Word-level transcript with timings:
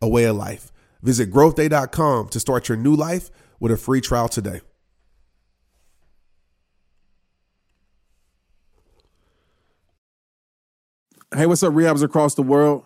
a 0.00 0.08
way 0.08 0.24
of 0.24 0.36
life. 0.36 0.72
Visit 1.02 1.30
growthday.com 1.30 2.28
to 2.28 2.40
start 2.40 2.68
your 2.68 2.78
new 2.78 2.94
life 2.94 3.30
with 3.58 3.72
a 3.72 3.76
free 3.76 4.00
trial 4.00 4.28
today. 4.28 4.60
Hey, 11.34 11.46
what's 11.46 11.62
up, 11.62 11.72
rehabs 11.72 12.02
across 12.02 12.34
the 12.34 12.42
world? 12.42 12.84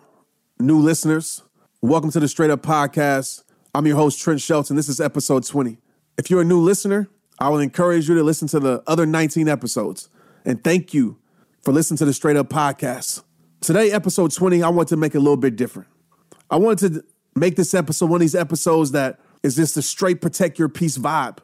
New 0.59 0.77
listeners, 0.77 1.41
welcome 1.81 2.11
to 2.11 2.19
the 2.19 2.27
Straight 2.27 2.51
Up 2.51 2.61
Podcast. 2.61 3.43
I'm 3.73 3.87
your 3.87 3.95
host, 3.95 4.19
Trent 4.21 4.39
Shelton. 4.39 4.75
This 4.75 4.87
is 4.87 5.01
episode 5.01 5.45
20. 5.45 5.79
If 6.17 6.29
you're 6.29 6.41
a 6.41 6.45
new 6.45 6.59
listener, 6.59 7.09
I 7.39 7.49
will 7.49 7.59
encourage 7.59 8.07
you 8.07 8.15
to 8.15 8.23
listen 8.23 8.47
to 8.49 8.59
the 8.59 8.83
other 8.85 9.05
19 9.05 9.49
episodes. 9.49 10.09
And 10.45 10.63
thank 10.63 10.93
you 10.93 11.17
for 11.63 11.73
listening 11.73 11.97
to 11.97 12.05
the 12.05 12.13
Straight 12.13 12.37
Up 12.37 12.47
Podcast. 12.47 13.23
Today, 13.61 13.91
episode 13.91 14.31
20, 14.31 14.61
I 14.61 14.69
want 14.69 14.89
to 14.89 14.97
make 14.97 15.15
it 15.15 15.17
a 15.17 15.21
little 15.21 15.37
bit 15.37 15.55
different. 15.55 15.89
I 16.49 16.57
wanted 16.57 16.93
to 16.93 17.03
make 17.35 17.55
this 17.55 17.73
episode 17.73 18.09
one 18.09 18.17
of 18.17 18.21
these 18.21 18.35
episodes 18.35 18.91
that 18.91 19.19
is 19.43 19.55
just 19.55 19.77
a 19.77 19.81
straight 19.81 20.21
protect 20.21 20.57
your 20.59 20.69
peace 20.69 20.97
vibe. 20.97 21.39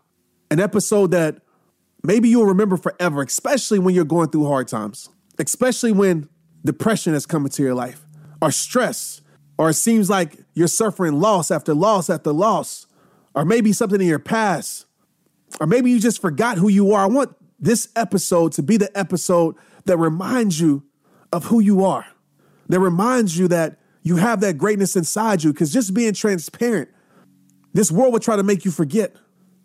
An 0.50 0.60
episode 0.60 1.12
that 1.12 1.42
maybe 2.04 2.30
you'll 2.30 2.46
remember 2.46 2.78
forever, 2.78 3.22
especially 3.22 3.80
when 3.80 3.96
you're 3.96 4.06
going 4.06 4.30
through 4.30 4.48
hard 4.48 4.68
times, 4.68 5.10
especially 5.40 5.92
when 5.92 6.30
depression 6.64 7.14
has 7.14 7.26
come 7.26 7.46
into 7.46 7.64
your 7.64 7.74
life, 7.74 8.06
or 8.42 8.52
stress, 8.52 9.22
or 9.58 9.70
it 9.70 9.76
seems 9.76 10.10
like 10.10 10.38
you're 10.54 10.68
suffering 10.68 11.20
loss 11.20 11.52
after 11.52 11.74
loss 11.74 12.10
after 12.10 12.32
loss, 12.32 12.88
or 13.34 13.46
maybe 13.46 13.72
something 13.74 14.02
in 14.02 14.08
your 14.08 14.20
past, 14.20 14.86
or 15.60 15.68
maybe 15.68 15.92
you 15.92 16.00
just 16.00 16.22
forgot 16.22 16.58
who 16.58 16.70
you 16.70 16.92
are. 16.92 17.04
I 17.04 17.08
want 17.08 17.36
this 17.60 17.90
episode 17.96 18.52
to 18.54 18.64
be 18.64 18.78
the 18.78 18.96
episode 18.98 19.56
that 19.86 19.98
reminds 19.98 20.60
you 20.60 20.84
of 21.32 21.46
who 21.46 21.60
you 21.60 21.84
are, 21.86 22.08
that 22.68 22.80
reminds 22.80 23.38
you 23.38 23.48
that 23.50 23.78
you 24.04 24.18
have 24.18 24.42
that 24.42 24.58
greatness 24.58 24.96
inside 24.96 25.44
you. 25.44 25.54
Because 25.54 25.72
just 25.72 25.94
being 25.94 26.14
transparent, 26.14 26.90
this 27.74 27.92
world 27.92 28.14
would 28.14 28.22
try 28.22 28.36
to 28.36 28.44
make 28.44 28.66
you 28.66 28.72
forget. 28.72 29.16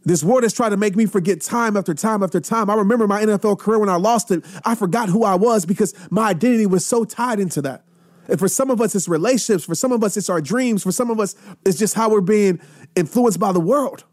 This 0.04 0.22
world 0.22 0.44
has 0.44 0.52
tried 0.52 0.68
to 0.68 0.76
make 0.76 0.94
me 0.94 1.06
forget 1.06 1.40
time 1.40 1.76
after 1.76 1.92
time 1.92 2.22
after 2.22 2.38
time. 2.38 2.70
I 2.70 2.74
remember 2.74 3.08
my 3.08 3.22
NFL 3.22 3.58
career 3.58 3.80
when 3.80 3.88
I 3.88 3.96
lost 3.96 4.30
it, 4.30 4.44
I 4.64 4.76
forgot 4.76 5.08
who 5.08 5.24
I 5.24 5.34
was 5.34 5.66
because 5.66 5.94
my 6.10 6.28
identity 6.28 6.66
was 6.66 6.86
so 6.86 7.04
tied 7.04 7.40
into 7.40 7.60
that. 7.62 7.84
And 8.28 8.38
for 8.38 8.48
some 8.48 8.70
of 8.70 8.80
us, 8.80 8.94
it's 8.94 9.08
relationships. 9.08 9.64
For 9.64 9.74
some 9.74 9.92
of 9.92 10.04
us, 10.04 10.16
it's 10.16 10.28
our 10.28 10.40
dreams. 10.40 10.82
For 10.82 10.92
some 10.92 11.10
of 11.10 11.18
us, 11.18 11.34
it's 11.64 11.78
just 11.78 11.94
how 11.94 12.10
we're 12.10 12.20
being 12.20 12.60
influenced 12.94 13.40
by 13.40 13.52
the 13.52 13.60
world. 13.60 14.04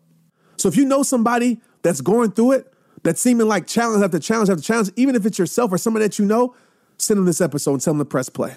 So 0.57 0.67
if 0.67 0.75
you 0.75 0.85
know 0.85 1.03
somebody 1.03 1.61
that's 1.81 2.01
going 2.01 2.31
through 2.31 2.53
it, 2.53 2.73
that's 3.03 3.21
seeming 3.21 3.47
like 3.47 3.67
challenge 3.67 4.03
after 4.03 4.19
challenge 4.19 4.49
after 4.49 4.63
challenge, 4.63 4.91
even 4.95 5.15
if 5.15 5.25
it's 5.25 5.37
yourself 5.37 5.71
or 5.71 5.77
someone 5.77 6.01
that 6.01 6.17
you 6.17 6.25
know, 6.25 6.55
send 6.97 7.17
them 7.17 7.25
this 7.25 7.41
episode 7.41 7.73
and 7.73 7.81
tell 7.81 7.93
them 7.93 7.99
to 7.99 8.05
press 8.05 8.29
play. 8.29 8.55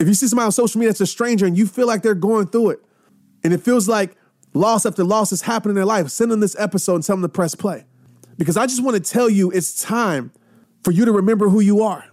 If 0.00 0.08
you 0.08 0.14
see 0.14 0.26
somebody 0.26 0.46
on 0.46 0.52
social 0.52 0.80
media 0.80 0.90
that's 0.90 1.00
a 1.00 1.06
stranger 1.06 1.46
and 1.46 1.56
you 1.56 1.66
feel 1.66 1.86
like 1.86 2.02
they're 2.02 2.14
going 2.14 2.48
through 2.48 2.70
it, 2.70 2.84
and 3.44 3.52
it 3.52 3.60
feels 3.60 3.88
like 3.88 4.16
loss 4.52 4.86
after 4.86 5.04
loss 5.04 5.30
is 5.30 5.42
happening 5.42 5.72
in 5.72 5.76
their 5.76 5.84
life, 5.84 6.08
send 6.08 6.32
them 6.32 6.40
this 6.40 6.56
episode 6.58 6.96
and 6.96 7.04
tell 7.04 7.16
them 7.16 7.22
to 7.22 7.28
press 7.28 7.54
play. 7.54 7.86
Because 8.36 8.56
I 8.56 8.66
just 8.66 8.82
want 8.82 8.96
to 8.96 9.12
tell 9.12 9.30
you 9.30 9.50
it's 9.52 9.80
time 9.80 10.32
for 10.82 10.90
you 10.90 11.04
to 11.04 11.12
remember 11.12 11.48
who 11.48 11.60
you 11.60 11.82
are. 11.82 12.04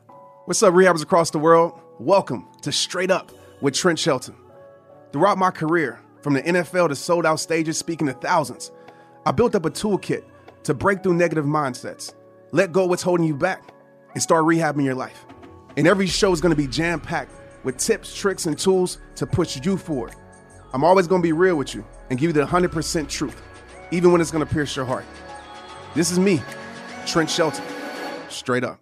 What's 0.46 0.62
up, 0.62 0.74
rehabbers 0.74 1.02
across 1.02 1.31
the 1.31 1.40
world? 1.40 1.80
Welcome 2.00 2.47
to 2.62 2.72
Straight 2.72 3.09
Up 3.09 3.31
with 3.62 3.74
Trent 3.74 3.97
Shelton. 3.97 4.36
Throughout 5.12 5.40
my 5.40 5.50
career, 5.50 6.00
from 6.22 6.34
the 6.34 6.44
NFL 6.44 6.90
to 6.90 6.96
sold 6.96 7.25
out 7.25 7.40
stages 7.40 7.80
speaking 7.80 8.06
to 8.08 8.14
thousands, 8.14 8.72
I 9.25 9.31
built 9.31 9.56
up 9.56 9.66
a 9.66 9.72
toolkit 9.72 10.24
to 10.64 10.74
break 10.75 11.02
through 11.02 11.16
negative 11.16 11.46
mindsets, 11.46 12.14
let 12.52 12.72
go 12.72 12.86
what's 12.86 13.02
holding 13.02 13.25
you 13.25 13.36
back, 13.36 13.74
and 14.14 14.22
start 14.22 14.46
rehabbing 14.46 14.86
your 14.86 14.94
life. 14.94 15.25
And 15.78 15.88
every 15.88 16.06
show 16.06 16.31
is 16.31 16.41
going 16.41 16.52
to 16.52 16.62
be 16.62 16.68
jam 16.68 17.00
packed 17.00 17.31
with 17.63 17.77
tips, 17.77 18.16
tricks, 18.16 18.45
and 18.45 18.57
tools 18.57 18.97
to 19.16 19.25
push 19.27 19.63
you 19.63 19.77
forward. 19.77 20.13
I'm 20.73 20.83
always 20.83 21.07
going 21.07 21.22
to 21.22 21.25
be 21.25 21.33
real 21.33 21.55
with 21.55 21.75
you 21.75 21.85
and 22.09 22.19
give 22.19 22.29
you 22.29 22.33
the 22.33 22.45
100% 22.45 23.09
truth, 23.09 23.41
even 23.91 24.11
when 24.11 24.22
it's 24.22 24.31
going 24.31 24.45
to 24.45 24.51
pierce 24.51 24.75
your 24.75 24.85
heart. 24.85 25.05
This 25.94 26.11
is 26.11 26.19
me, 26.19 26.41
Trent 27.05 27.29
Shelton, 27.29 27.63
straight 28.29 28.63
up. 28.63 28.79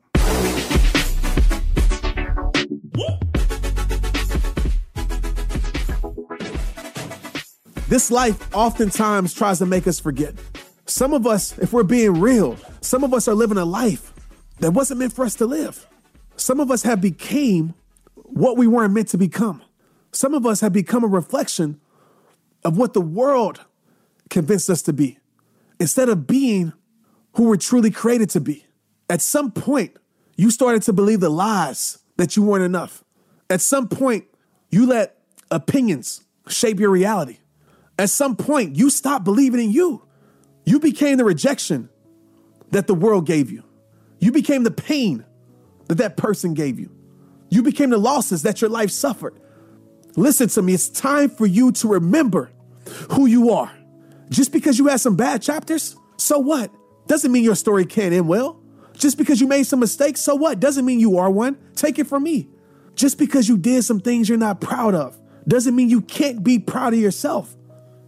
This 7.88 8.12
life 8.12 8.56
oftentimes 8.56 9.34
tries 9.34 9.58
to 9.58 9.66
make 9.66 9.88
us 9.88 10.00
forget. 10.00 10.36
Some 10.86 11.12
of 11.12 11.26
us, 11.26 11.58
if 11.58 11.74
we're 11.74 11.82
being 11.82 12.20
real, 12.20 12.56
some 12.82 13.04
of 13.04 13.16
us 13.16 13.28
are 13.28 13.34
living 13.34 13.58
a 13.58 13.66
life 13.66 14.14
that 14.60 14.72
wasn't 14.72 15.00
meant 15.00 15.14
for 15.14 15.26
us 15.26 15.34
to 15.36 15.48
live. 15.48 15.88
Some 16.36 16.60
of 16.60 16.70
us 16.70 16.84
have 16.84 17.02
became 17.02 17.74
what 18.32 18.58
we 18.58 18.68
weren't 18.68 18.94
meant 18.94 19.10
to 19.10 19.18
become. 19.18 19.62
Some 20.12 20.34
of 20.34 20.46
us 20.46 20.62
have 20.62 20.74
become 20.74 21.04
a 21.04 21.08
reflection 21.08 21.80
of 22.64 22.78
what 22.78 22.94
the 22.94 23.02
world 23.02 23.62
convinced 24.30 24.70
us 24.70 24.82
to 24.84 24.94
be 24.94 25.20
instead 25.80 26.10
of 26.10 26.28
being 26.28 26.74
who 27.34 27.44
we're 27.44 27.58
truly 27.58 27.92
created 27.92 28.30
to 28.32 28.42
be. 28.42 28.66
At 29.10 29.22
some 29.22 29.52
point, 29.52 29.98
you 30.36 30.52
started 30.52 30.84
to 30.84 30.94
believe 30.94 31.20
the 31.20 31.30
lies 31.30 32.00
that 32.18 32.36
you 32.36 32.44
weren't 32.44 32.64
enough. 32.64 33.04
At 33.50 33.62
some 33.62 33.88
point, 33.88 34.26
you 34.70 34.86
let 34.86 35.18
opinions 35.52 36.24
shape 36.48 36.80
your 36.80 36.90
reality. 36.90 37.40
At 37.98 38.10
some 38.10 38.36
point, 38.36 38.76
you 38.76 38.90
stopped 38.90 39.26
believing 39.26 39.60
in 39.60 39.72
you. 39.72 40.04
You 40.66 40.80
became 40.80 41.18
the 41.18 41.26
rejection 41.26 41.90
that 42.72 42.88
the 42.88 42.94
world 42.94 43.26
gave 43.26 43.52
you. 43.52 43.64
You 44.20 44.32
became 44.32 44.64
the 44.64 44.72
pain 44.72 45.26
that 45.88 45.96
that 45.96 46.18
person 46.18 46.54
gave 46.54 46.80
you. 46.80 46.92
You 47.50 47.64
became 47.64 47.90
the 47.90 47.98
losses 47.98 48.44
that 48.44 48.62
your 48.62 48.70
life 48.70 48.92
suffered. 48.92 49.40
Listen 50.16 50.48
to 50.50 50.62
me, 50.62 50.74
it's 50.74 50.90
time 50.90 51.30
for 51.30 51.46
you 51.46 51.72
to 51.74 51.88
remember 51.88 52.52
who 53.12 53.26
you 53.26 53.52
are. 53.52 53.72
Just 54.30 54.52
because 54.52 54.78
you 54.78 54.88
had 54.88 55.00
some 55.00 55.16
bad 55.16 55.42
chapters, 55.42 55.96
so 56.18 56.40
what? 56.40 56.72
Doesn't 57.08 57.32
mean 57.32 57.44
your 57.44 57.56
story 57.56 57.86
can't 57.86 58.14
end 58.14 58.28
well. 58.28 58.62
Just 58.94 59.18
because 59.18 59.42
you 59.42 59.48
made 59.48 59.64
some 59.64 59.80
mistakes, 59.80 60.22
so 60.22 60.36
what? 60.36 60.60
Doesn't 60.60 60.86
mean 60.86 61.00
you 61.00 61.18
are 61.18 61.32
one. 61.32 61.58
Take 61.76 61.98
it 62.00 62.08
from 62.08 62.24
me. 62.24 62.50
Just 62.96 63.18
because 63.18 63.48
you 63.48 63.58
did 63.58 63.84
some 63.84 64.00
things 64.00 64.28
you're 64.28 64.38
not 64.38 64.62
proud 64.62 64.94
of, 64.94 65.18
doesn't 65.48 65.76
mean 65.76 65.90
you 65.90 66.02
can't 66.02 66.44
be 66.44 66.60
proud 66.60 66.94
of 66.94 67.00
yourself. 67.00 67.56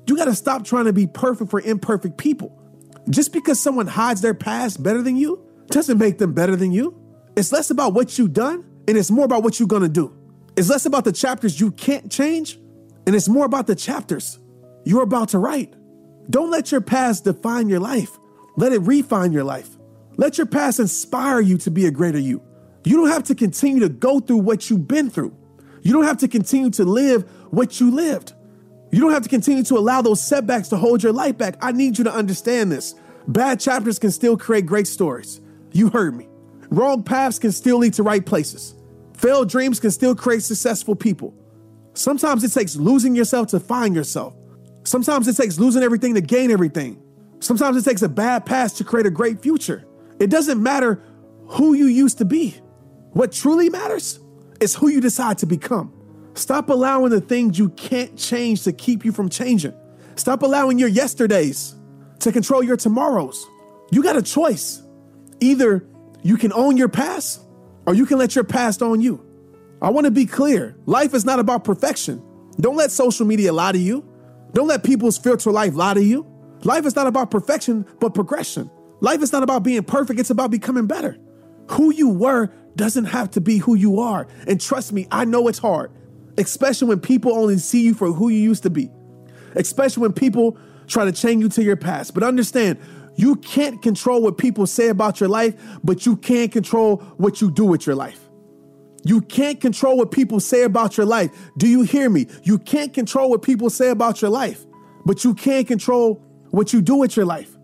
You 0.06 0.18
got 0.18 0.26
to 0.26 0.36
stop 0.36 0.66
trying 0.66 0.86
to 0.86 0.94
be 0.94 1.08
perfect 1.08 1.50
for 1.50 1.62
imperfect 1.62 2.18
people. 2.18 2.58
Just 3.10 3.32
because 3.32 3.60
someone 3.60 3.88
hides 3.88 4.22
their 4.22 4.34
past 4.34 4.84
better 4.84 5.02
than 5.02 5.16
you 5.16 5.42
doesn't 5.68 5.98
make 5.98 6.18
them 6.18 6.34
better 6.34 6.56
than 6.56 6.72
you. 6.72 6.96
It's 7.36 7.52
less 7.52 7.72
about 7.72 7.94
what 7.94 8.18
you've 8.20 8.34
done 8.34 8.66
and 8.88 8.98
it's 8.98 9.12
more 9.12 9.26
about 9.26 9.44
what 9.44 9.60
you're 9.60 9.68
going 9.68 9.84
to 9.84 9.90
do. 9.90 10.16
It's 10.56 10.70
less 10.70 10.86
about 10.86 11.06
the 11.06 11.12
chapters 11.12 11.60
you 11.60 11.72
can't 11.72 12.12
change 12.12 12.60
and 13.06 13.16
it's 13.16 13.30
more 13.30 13.46
about 13.46 13.68
the 13.68 13.76
chapters 13.76 14.40
you're 14.84 15.04
about 15.04 15.30
to 15.30 15.40
write. 15.40 15.74
Don't 16.30 16.52
let 16.52 16.72
your 16.72 16.82
past 16.82 17.24
define 17.24 17.70
your 17.70 17.80
life. 17.80 18.18
Let 18.58 18.74
it 18.74 18.80
refine 18.80 19.32
your 19.32 19.44
life. 19.44 19.70
Let 20.18 20.38
your 20.38 20.48
past 20.48 20.80
inspire 20.80 21.40
you 21.40 21.58
to 21.60 21.72
be 21.72 21.86
a 21.86 21.92
greater 21.92 22.20
you. 22.20 22.42
You 22.84 22.98
don't 22.98 23.10
have 23.10 23.24
to 23.26 23.36
continue 23.36 23.80
to 23.82 23.90
go 23.90 24.20
through 24.20 24.38
what 24.38 24.70
you've 24.70 24.88
been 24.88 25.10
through. 25.10 25.36
You 25.84 25.94
don't 25.94 26.04
have 26.04 26.18
to 26.18 26.28
continue 26.28 26.70
to 26.72 26.84
live 26.84 27.30
what 27.50 27.80
you 27.80 27.92
lived. 27.92 28.34
You 28.92 29.00
don't 29.00 29.12
have 29.12 29.24
to 29.24 29.30
continue 29.30 29.64
to 29.64 29.78
allow 29.78 30.02
those 30.02 30.22
setbacks 30.22 30.68
to 30.70 30.78
hold 30.78 31.02
your 31.02 31.14
life 31.14 31.38
back. 31.38 31.56
I 31.62 31.72
need 31.72 31.98
you 31.98 32.04
to 32.04 32.14
understand 32.14 32.72
this. 32.72 32.94
Bad 33.28 33.60
chapters 33.60 34.00
can 34.00 34.12
still 34.12 34.38
create 34.38 34.66
great 34.66 34.88
stories. 34.88 35.40
You 35.72 35.90
heard 35.90 36.16
me. 36.16 36.28
Wrong 36.72 37.04
paths 37.04 37.38
can 37.38 37.52
still 37.52 37.78
lead 37.78 37.94
to 37.96 38.04
right 38.04 38.26
places. 38.26 38.76
Failed 39.18 39.50
dreams 39.50 39.80
can 39.80 39.92
still 39.92 40.16
create 40.16 40.42
successful 40.42 40.96
people. 40.96 41.34
Sometimes 41.94 42.44
it 42.46 42.54
takes 42.54 42.78
losing 42.78 43.14
yourself 43.14 43.50
to 43.50 43.60
find 43.60 43.94
yourself. 43.94 44.34
Sometimes 44.84 45.28
it 45.28 45.36
takes 45.36 45.60
losing 45.60 45.84
everything 45.84 46.16
to 46.16 46.22
gain 46.22 46.50
everything. 46.50 47.02
Sometimes 47.42 47.76
it 47.76 47.88
takes 47.88 48.02
a 48.02 48.10
bad 48.10 48.46
past 48.46 48.78
to 48.78 48.86
create 48.86 49.06
a 49.06 49.12
great 49.12 49.42
future. 49.42 49.86
It 50.20 50.30
doesn't 50.30 50.64
matter 50.64 51.04
who 51.48 51.74
you 51.74 51.88
used 51.88 52.18
to 52.20 52.26
be. 52.26 52.56
What 53.12 53.34
truly 53.34 53.70
matters 53.70 54.20
is 54.62 54.74
who 54.74 54.88
you 54.88 55.02
decide 55.02 55.38
to 55.40 55.46
become. 55.46 55.94
Stop 56.36 56.70
allowing 56.70 57.12
the 57.12 57.20
things 57.20 57.60
you 57.60 57.70
can't 57.72 58.18
change 58.18 58.64
to 58.64 58.72
keep 58.72 59.04
you 59.04 59.12
from 59.12 59.28
changing. 59.28 59.74
Stop 60.16 60.42
allowing 60.42 60.80
your 60.80 60.88
yesterdays 60.88 61.76
to 62.20 62.32
control 62.32 62.64
your 62.64 62.78
tomorrows. 62.78 63.46
You 63.92 64.02
got 64.02 64.16
a 64.16 64.22
choice. 64.22 64.82
Either 65.42 65.86
you 66.22 66.38
can 66.38 66.54
own 66.54 66.78
your 66.78 66.90
past 66.90 67.42
or 67.86 67.94
you 67.94 68.06
can 68.06 68.18
let 68.18 68.36
your 68.36 68.44
past 68.44 68.82
own 68.82 69.02
you. 69.02 69.26
I 69.82 69.90
want 69.90 70.06
to 70.06 70.12
be 70.12 70.26
clear 70.26 70.76
life 70.86 71.14
is 71.14 71.26
not 71.26 71.40
about 71.40 71.64
perfection. 71.64 72.24
Don't 72.60 72.76
let 72.76 72.92
social 72.92 73.26
media 73.26 73.52
lie 73.52 73.72
to 73.72 73.78
you. 73.78 74.06
Don't 74.54 74.68
let 74.68 74.84
people's 74.84 75.18
filter 75.18 75.52
life 75.52 75.74
lie 75.74 75.94
to 75.94 76.04
you. 76.04 76.28
Life 76.64 76.86
is 76.86 76.96
not 76.96 77.08
about 77.08 77.32
perfection, 77.32 77.86
but 78.00 78.14
progression. 78.14 78.70
Life 79.00 79.22
is 79.24 79.32
not 79.32 79.42
about 79.42 79.64
being 79.64 79.84
perfect, 79.84 80.20
it's 80.20 80.30
about 80.30 80.52
becoming 80.52 80.86
better. 80.86 81.18
Who 81.72 81.92
you 81.92 82.10
were 82.10 82.52
doesn't 82.76 83.06
have 83.06 83.32
to 83.32 83.42
be 83.42 83.58
who 83.58 83.76
you 83.76 84.00
are. 84.00 84.28
And 84.48 84.62
trust 84.62 84.94
me, 84.94 85.08
I 85.12 85.26
know 85.26 85.48
it's 85.48 85.58
hard, 85.60 85.92
especially 86.38 86.90
when 86.90 87.00
people 87.00 87.34
only 87.34 87.58
see 87.58 87.82
you 87.82 87.94
for 87.94 88.12
who 88.12 88.30
you 88.30 88.40
used 88.40 88.64
to 88.64 88.70
be, 88.70 88.92
especially 89.56 90.02
when 90.02 90.14
people 90.14 90.58
try 90.88 91.06
to 91.06 91.12
chain 91.12 91.42
you 91.42 91.50
to 91.50 91.64
your 91.64 91.78
past. 91.78 92.14
But 92.14 92.24
understand, 92.24 92.80
you 93.16 93.36
can't 93.36 93.82
control 93.82 94.22
what 94.22 94.38
people 94.38 94.66
say 94.68 94.90
about 94.90 95.20
your 95.20 95.30
life, 95.30 95.56
but 95.84 96.06
you 96.06 96.16
can 96.16 96.50
control 96.50 96.98
what 97.18 97.42
you 97.42 97.52
do 97.52 97.66
with 97.66 97.86
your 97.86 97.96
life. 97.96 98.20
You 99.04 99.22
can't 99.22 99.60
control 99.60 99.98
what 99.98 100.12
people 100.12 100.40
say 100.40 100.64
about 100.64 100.98
your 100.98 101.06
life. 101.06 101.32
Do 101.58 101.68
you 101.68 101.82
hear 101.84 102.10
me? 102.10 102.28
You 102.44 102.60
can't 102.60 102.94
control 102.94 103.30
what 103.30 103.42
people 103.42 103.70
say 103.70 103.90
about 103.90 104.22
your 104.22 104.32
life, 104.32 104.66
but 105.06 105.24
you 105.24 105.34
can 105.34 105.66
control 105.66 106.16
what 106.52 106.72
you 106.74 106.82
do 106.82 106.96
with 106.96 107.16
your 107.16 107.26
life. 107.26 107.56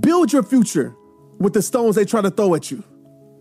Build 0.00 0.32
your 0.32 0.42
future 0.42 0.94
with 1.38 1.52
the 1.54 1.62
stones 1.62 1.96
they 1.96 2.04
try 2.04 2.20
to 2.20 2.30
throw 2.30 2.54
at 2.54 2.70
you. 2.70 2.84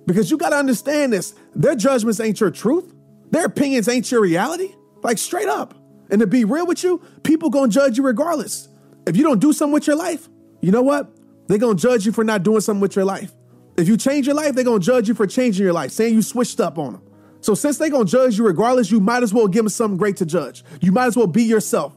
Because 0.05 0.29
you 0.29 0.37
got 0.37 0.49
to 0.49 0.57
understand 0.57 1.11
this 1.11 1.33
their 1.55 1.75
judgments 1.75 2.19
ain't 2.19 2.39
your 2.39 2.51
truth, 2.51 2.93
their 3.31 3.45
opinions 3.45 3.87
ain't 3.87 4.09
your 4.11 4.21
reality. 4.21 4.73
Like 5.03 5.17
straight 5.17 5.47
up. 5.47 5.73
And 6.09 6.19
to 6.21 6.27
be 6.27 6.45
real 6.45 6.67
with 6.67 6.83
you, 6.83 7.01
people 7.23 7.49
gonna 7.49 7.67
judge 7.67 7.97
you 7.97 8.03
regardless. 8.03 8.69
If 9.07 9.17
you 9.17 9.23
don't 9.23 9.39
do 9.39 9.53
something 9.53 9.73
with 9.73 9.87
your 9.87 9.95
life, 9.95 10.29
you 10.61 10.71
know 10.71 10.81
what? 10.81 11.11
They're 11.47 11.57
gonna 11.57 11.75
judge 11.75 12.05
you 12.05 12.11
for 12.11 12.23
not 12.23 12.43
doing 12.43 12.61
something 12.61 12.81
with 12.81 12.95
your 12.95 13.05
life. 13.05 13.31
If 13.77 13.87
you 13.87 13.97
change 13.97 14.25
your 14.25 14.35
life, 14.35 14.55
they're 14.55 14.63
gonna 14.63 14.79
judge 14.79 15.07
you 15.07 15.13
for 15.13 15.27
changing 15.27 15.63
your 15.63 15.73
life, 15.73 15.91
saying 15.91 16.13
you 16.13 16.21
switched 16.21 16.59
up 16.59 16.77
on 16.77 16.93
them. 16.93 17.01
So 17.41 17.53
since 17.53 17.77
they're 17.77 17.89
gonna 17.89 18.05
judge 18.05 18.37
you 18.37 18.45
regardless, 18.45 18.89
you 18.89 18.99
might 18.99 19.21
as 19.21 19.33
well 19.33 19.47
give 19.47 19.63
them 19.63 19.69
something 19.69 19.97
great 19.97 20.17
to 20.17 20.25
judge. 20.25 20.63
You 20.81 20.91
might 20.91 21.05
as 21.05 21.17
well 21.17 21.27
be 21.27 21.43
yourself. 21.43 21.95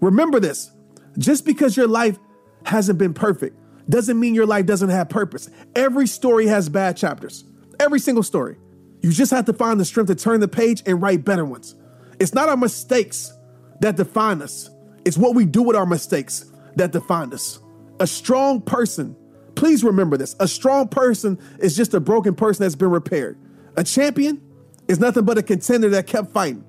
Remember 0.00 0.40
this 0.40 0.70
just 1.18 1.44
because 1.44 1.76
your 1.76 1.88
life 1.88 2.18
hasn't 2.64 2.98
been 2.98 3.14
perfect 3.14 3.56
doesn't 3.88 4.18
mean 4.18 4.34
your 4.34 4.46
life 4.46 4.66
doesn't 4.66 4.88
have 4.88 5.08
purpose. 5.08 5.48
Every 5.74 6.06
story 6.06 6.46
has 6.46 6.68
bad 6.68 6.96
chapters, 6.96 7.44
every 7.78 8.00
single 8.00 8.22
story. 8.22 8.56
You 9.02 9.12
just 9.12 9.30
have 9.30 9.44
to 9.44 9.52
find 9.52 9.78
the 9.78 9.84
strength 9.84 10.08
to 10.08 10.14
turn 10.14 10.40
the 10.40 10.48
page 10.48 10.82
and 10.86 11.00
write 11.00 11.24
better 11.24 11.44
ones. 11.44 11.74
It's 12.18 12.34
not 12.34 12.48
our 12.48 12.56
mistakes 12.56 13.32
that 13.80 13.96
define 13.96 14.42
us, 14.42 14.70
it's 15.04 15.18
what 15.18 15.34
we 15.34 15.44
do 15.44 15.62
with 15.62 15.76
our 15.76 15.86
mistakes 15.86 16.50
that 16.76 16.92
define 16.92 17.32
us. 17.32 17.60
A 17.98 18.06
strong 18.06 18.60
person, 18.60 19.16
please 19.54 19.82
remember 19.82 20.16
this 20.16 20.36
a 20.40 20.48
strong 20.48 20.88
person 20.88 21.38
is 21.58 21.76
just 21.76 21.94
a 21.94 22.00
broken 22.00 22.34
person 22.34 22.64
that's 22.64 22.74
been 22.74 22.90
repaired. 22.90 23.38
A 23.76 23.84
champion 23.84 24.42
is 24.88 25.00
nothing 25.00 25.24
but 25.24 25.38
a 25.38 25.42
contender 25.42 25.88
that 25.90 26.06
kept 26.06 26.32
fighting. 26.32 26.64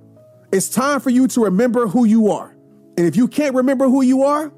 It's 0.52 0.70
time 0.70 1.00
for 1.00 1.10
you 1.10 1.28
to 1.28 1.44
remember 1.46 1.88
who 1.88 2.06
you 2.06 2.32
are. 2.32 2.56
And 2.98 3.06
if 3.06 3.16
you 3.16 3.28
can't 3.28 3.56
remember 3.56 3.86
who 3.88 4.02
you 4.02 4.24
are, 4.24 4.52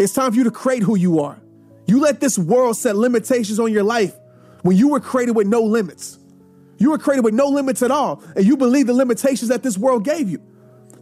it's 0.00 0.12
time 0.12 0.32
for 0.32 0.38
you 0.38 0.44
to 0.44 0.50
create 0.50 0.82
who 0.82 0.96
you 0.96 1.20
are. 1.20 1.40
You 1.86 2.00
let 2.00 2.20
this 2.20 2.38
world 2.38 2.76
set 2.76 2.96
limitations 2.96 3.60
on 3.60 3.70
your 3.70 3.84
life 3.84 4.14
when 4.62 4.76
you 4.76 4.88
were 4.88 5.00
created 5.00 5.36
with 5.36 5.46
no 5.46 5.60
limits. 5.60 6.18
You 6.78 6.90
were 6.90 6.98
created 6.98 7.24
with 7.24 7.34
no 7.34 7.46
limits 7.46 7.82
at 7.82 7.90
all, 7.90 8.22
and 8.34 8.44
you 8.44 8.56
believe 8.56 8.86
the 8.86 8.94
limitations 8.94 9.48
that 9.48 9.62
this 9.62 9.78
world 9.78 10.04
gave 10.04 10.28
you. 10.28 10.42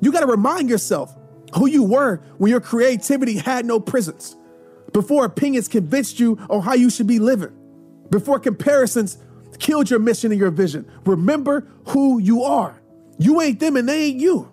You 0.01 0.13
got 0.13 0.21
to 0.21 0.27
remind 0.27 0.69
yourself 0.69 1.17
who 1.55 1.67
you 1.67 1.85
were 1.85 2.17
when 2.39 2.51
your 2.51 2.61
creativity 2.61 3.37
had 3.37 3.65
no 3.65 3.79
prisons, 3.81 4.37
before 4.93 5.25
opinions 5.25 5.69
convinced 5.69 6.21
you 6.21 6.39
on 6.51 6.63
how 6.63 6.75
you 6.75 6.91
should 6.91 7.07
be 7.07 7.19
living, 7.19 7.53
before 8.11 8.39
comparisons 8.39 9.19
killed 9.59 9.91
your 9.91 10.01
mission 10.01 10.33
and 10.33 10.41
your 10.41 10.51
vision. 10.51 10.91
Remember 11.07 11.67
who 11.89 12.19
you 12.19 12.43
are. 12.43 12.81
You 13.19 13.41
ain't 13.41 13.61
them 13.61 13.77
and 13.77 13.89
they 13.89 14.05
ain't 14.07 14.21
you. 14.21 14.51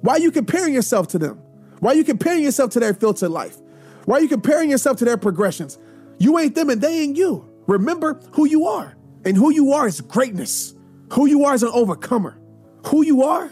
Why 0.00 0.14
are 0.14 0.18
you 0.18 0.30
comparing 0.30 0.74
yourself 0.74 1.08
to 1.08 1.18
them? 1.18 1.36
Why 1.80 1.92
are 1.92 1.94
you 1.94 2.04
comparing 2.04 2.42
yourself 2.42 2.70
to 2.72 2.80
their 2.80 2.94
filtered 2.94 3.30
life? 3.30 3.56
Why 4.04 4.16
are 4.16 4.20
you 4.20 4.28
comparing 4.28 4.70
yourself 4.70 4.98
to 4.98 5.04
their 5.04 5.16
progressions? 5.16 5.78
You 6.18 6.38
ain't 6.38 6.54
them 6.54 6.70
and 6.70 6.80
they 6.80 7.00
ain't 7.00 7.16
you. 7.16 7.48
Remember 7.66 8.20
who 8.32 8.46
you 8.46 8.66
are. 8.66 8.96
And 9.24 9.36
who 9.36 9.52
you 9.52 9.72
are 9.72 9.86
is 9.86 10.00
greatness. 10.00 10.74
Who 11.12 11.26
you 11.26 11.44
are 11.44 11.54
is 11.54 11.62
an 11.62 11.70
overcomer. 11.72 12.38
Who 12.86 13.04
you 13.04 13.22
are 13.22 13.50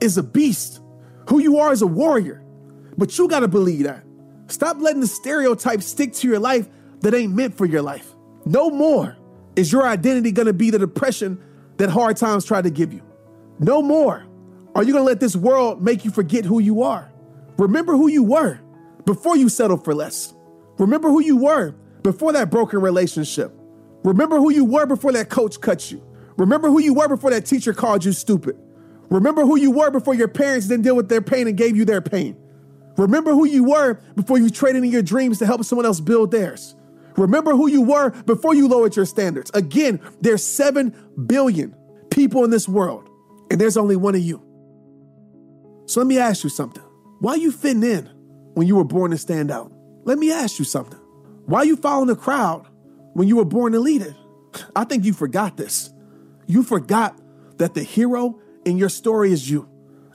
is 0.00 0.16
a 0.18 0.22
beast. 0.22 0.80
Who 1.28 1.38
you 1.38 1.58
are 1.58 1.72
is 1.72 1.82
a 1.82 1.86
warrior. 1.86 2.42
But 2.96 3.16
you 3.18 3.28
got 3.28 3.40
to 3.40 3.48
believe 3.48 3.84
that. 3.84 4.04
Stop 4.52 4.76
letting 4.80 5.00
the 5.00 5.06
stereotypes 5.06 5.86
stick 5.86 6.12
to 6.12 6.28
your 6.28 6.38
life 6.38 6.68
that 7.00 7.14
ain't 7.14 7.34
meant 7.34 7.56
for 7.56 7.64
your 7.64 7.80
life. 7.80 8.14
No 8.44 8.68
more 8.68 9.16
is 9.56 9.72
your 9.72 9.86
identity 9.86 10.30
going 10.30 10.46
to 10.46 10.52
be 10.52 10.68
the 10.68 10.78
depression 10.78 11.42
that 11.78 11.88
hard 11.88 12.18
times 12.18 12.44
try 12.44 12.60
to 12.60 12.68
give 12.68 12.92
you. 12.92 13.02
No 13.60 13.80
more 13.80 14.26
are 14.74 14.82
you 14.82 14.92
going 14.92 15.04
to 15.04 15.08
let 15.08 15.20
this 15.20 15.34
world 15.34 15.82
make 15.82 16.04
you 16.04 16.10
forget 16.10 16.44
who 16.44 16.58
you 16.58 16.82
are. 16.82 17.10
Remember 17.56 17.94
who 17.94 18.08
you 18.08 18.22
were 18.22 18.60
before 19.06 19.38
you 19.38 19.48
settled 19.48 19.86
for 19.86 19.94
less. 19.94 20.34
Remember 20.76 21.08
who 21.08 21.20
you 21.20 21.38
were 21.38 21.72
before 22.02 22.34
that 22.34 22.50
broken 22.50 22.82
relationship. 22.82 23.54
Remember 24.04 24.36
who 24.36 24.50
you 24.50 24.66
were 24.66 24.84
before 24.84 25.12
that 25.12 25.30
coach 25.30 25.62
cut 25.62 25.90
you. 25.90 26.04
Remember 26.36 26.68
who 26.68 26.78
you 26.78 26.92
were 26.92 27.08
before 27.08 27.30
that 27.30 27.46
teacher 27.46 27.72
called 27.72 28.04
you 28.04 28.12
stupid. 28.12 28.58
Remember 29.08 29.46
who 29.46 29.56
you 29.56 29.70
were 29.70 29.90
before 29.90 30.14
your 30.14 30.28
parents 30.28 30.68
didn't 30.68 30.84
deal 30.84 30.96
with 30.96 31.08
their 31.08 31.22
pain 31.22 31.48
and 31.48 31.56
gave 31.56 31.74
you 31.74 31.86
their 31.86 32.02
pain. 32.02 32.36
Remember 32.96 33.32
who 33.32 33.46
you 33.46 33.64
were 33.64 33.94
before 34.14 34.38
you 34.38 34.50
traded 34.50 34.84
in 34.84 34.90
your 34.90 35.02
dreams 35.02 35.38
to 35.38 35.46
help 35.46 35.64
someone 35.64 35.86
else 35.86 36.00
build 36.00 36.30
theirs. 36.30 36.74
Remember 37.16 37.52
who 37.52 37.68
you 37.68 37.82
were 37.82 38.10
before 38.22 38.54
you 38.54 38.68
lowered 38.68 38.96
your 38.96 39.04
standards. 39.04 39.50
Again, 39.54 40.00
there's 40.20 40.44
7 40.44 40.94
billion 41.26 41.74
people 42.10 42.44
in 42.44 42.50
this 42.50 42.68
world, 42.68 43.08
and 43.50 43.60
there's 43.60 43.76
only 43.76 43.96
one 43.96 44.14
of 44.14 44.22
you. 44.22 44.42
So 45.86 46.00
let 46.00 46.06
me 46.06 46.18
ask 46.18 46.44
you 46.44 46.50
something. 46.50 46.82
Why 47.20 47.34
you 47.34 47.52
fitting 47.52 47.82
in 47.82 48.06
when 48.54 48.66
you 48.66 48.76
were 48.76 48.84
born 48.84 49.10
to 49.10 49.18
stand 49.18 49.50
out? 49.50 49.72
Let 50.04 50.18
me 50.18 50.32
ask 50.32 50.58
you 50.58 50.64
something. 50.64 50.98
Why 51.46 51.62
you 51.62 51.76
following 51.76 52.08
the 52.08 52.16
crowd 52.16 52.66
when 53.14 53.28
you 53.28 53.36
were 53.36 53.44
born 53.44 53.72
to 53.72 53.80
lead 53.80 54.02
it? 54.02 54.14
I 54.74 54.84
think 54.84 55.04
you 55.04 55.12
forgot 55.12 55.56
this. 55.56 55.92
You 56.46 56.62
forgot 56.62 57.18
that 57.58 57.74
the 57.74 57.82
hero 57.82 58.40
in 58.64 58.78
your 58.78 58.88
story 58.88 59.32
is 59.32 59.50
you. 59.50 59.68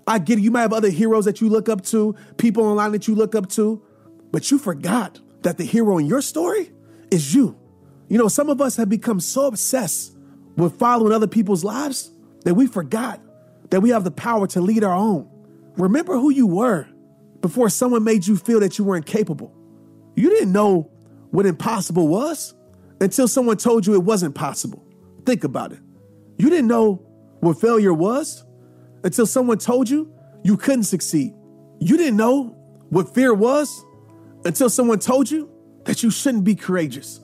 I 0.08 0.20
get 0.20 0.40
it. 0.40 0.42
You 0.42 0.52
might 0.52 0.62
have 0.62 0.74
other 0.74 0.90
heroes 0.90 1.26
that 1.26 1.42
you 1.42 1.50
look 1.50 1.68
up 1.68 1.84
to, 1.86 2.16
people 2.38 2.64
online 2.64 2.94
that 2.94 3.08
you 3.08 3.16
look 3.16 3.36
up 3.36 3.50
to, 3.50 3.84
but 4.32 4.50
you 4.50 4.58
forgot 4.58 5.20
that 5.42 5.58
the 5.58 5.66
hero 5.66 5.98
in 5.98 6.06
your 6.06 6.22
story 6.22 6.72
is 7.12 7.36
you. 7.36 7.58
You 8.08 8.18
know, 8.18 8.30
some 8.30 8.50
of 8.50 8.62
us 8.62 8.78
have 8.78 8.90
become 8.90 9.20
so 9.20 9.48
obsessed 9.48 10.16
with 10.56 10.80
following 10.80 11.12
other 11.12 11.28
people's 11.28 11.64
lives 11.64 12.12
that 12.46 12.54
we 12.54 12.68
forgot 12.68 13.22
that 13.70 13.82
we 13.82 13.90
have 13.90 14.06
the 14.06 14.12
power 14.12 14.48
to 14.48 14.62
lead 14.62 14.84
our 14.84 14.94
own. 14.94 15.30
Remember 15.76 16.14
who 16.14 16.32
you 16.32 16.48
were 16.48 16.88
before 17.42 17.70
someone 17.70 18.04
made 18.04 18.26
you 18.26 18.38
feel 18.38 18.62
that 18.62 18.78
you 18.78 18.86
weren't 18.86 19.06
capable. 19.06 19.54
You 20.16 20.30
didn't 20.30 20.54
know 20.54 20.90
what 21.32 21.46
impossible 21.46 22.08
was 22.08 22.56
until 23.02 23.28
someone 23.28 23.58
told 23.58 23.86
you 23.86 23.94
it 23.94 24.04
wasn't 24.04 24.36
possible. 24.36 24.84
Think 25.26 25.44
about 25.44 25.74
it. 25.74 25.80
You 26.38 26.50
didn't 26.50 26.68
know 26.68 27.06
what 27.42 27.60
failure 27.60 27.94
was 27.94 28.44
until 29.04 29.26
someone 29.26 29.58
told 29.58 29.90
you 29.90 30.12
you 30.44 30.58
couldn't 30.58 30.84
succeed. 30.84 31.34
You 31.80 31.98
didn't 31.98 32.18
know 32.18 32.56
what 32.90 33.14
fear 33.14 33.34
was 33.34 33.86
until 34.46 34.70
someone 34.70 35.00
told 35.00 35.30
you 35.30 35.50
that 35.86 36.04
you 36.04 36.10
shouldn't 36.10 36.44
be 36.44 36.56
courageous. 36.56 37.20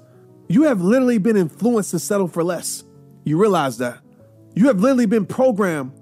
You 0.48 0.64
have 0.64 0.82
literally 0.82 1.18
been 1.18 1.38
influenced 1.38 1.92
to 1.92 2.00
settle 2.00 2.28
for 2.28 2.44
less. 2.44 2.84
You 3.24 3.40
realize 3.40 3.78
that. 3.78 4.00
You 4.56 4.68
have 4.68 4.80
literally 4.80 5.06
been 5.06 5.26
programmed 5.26 5.94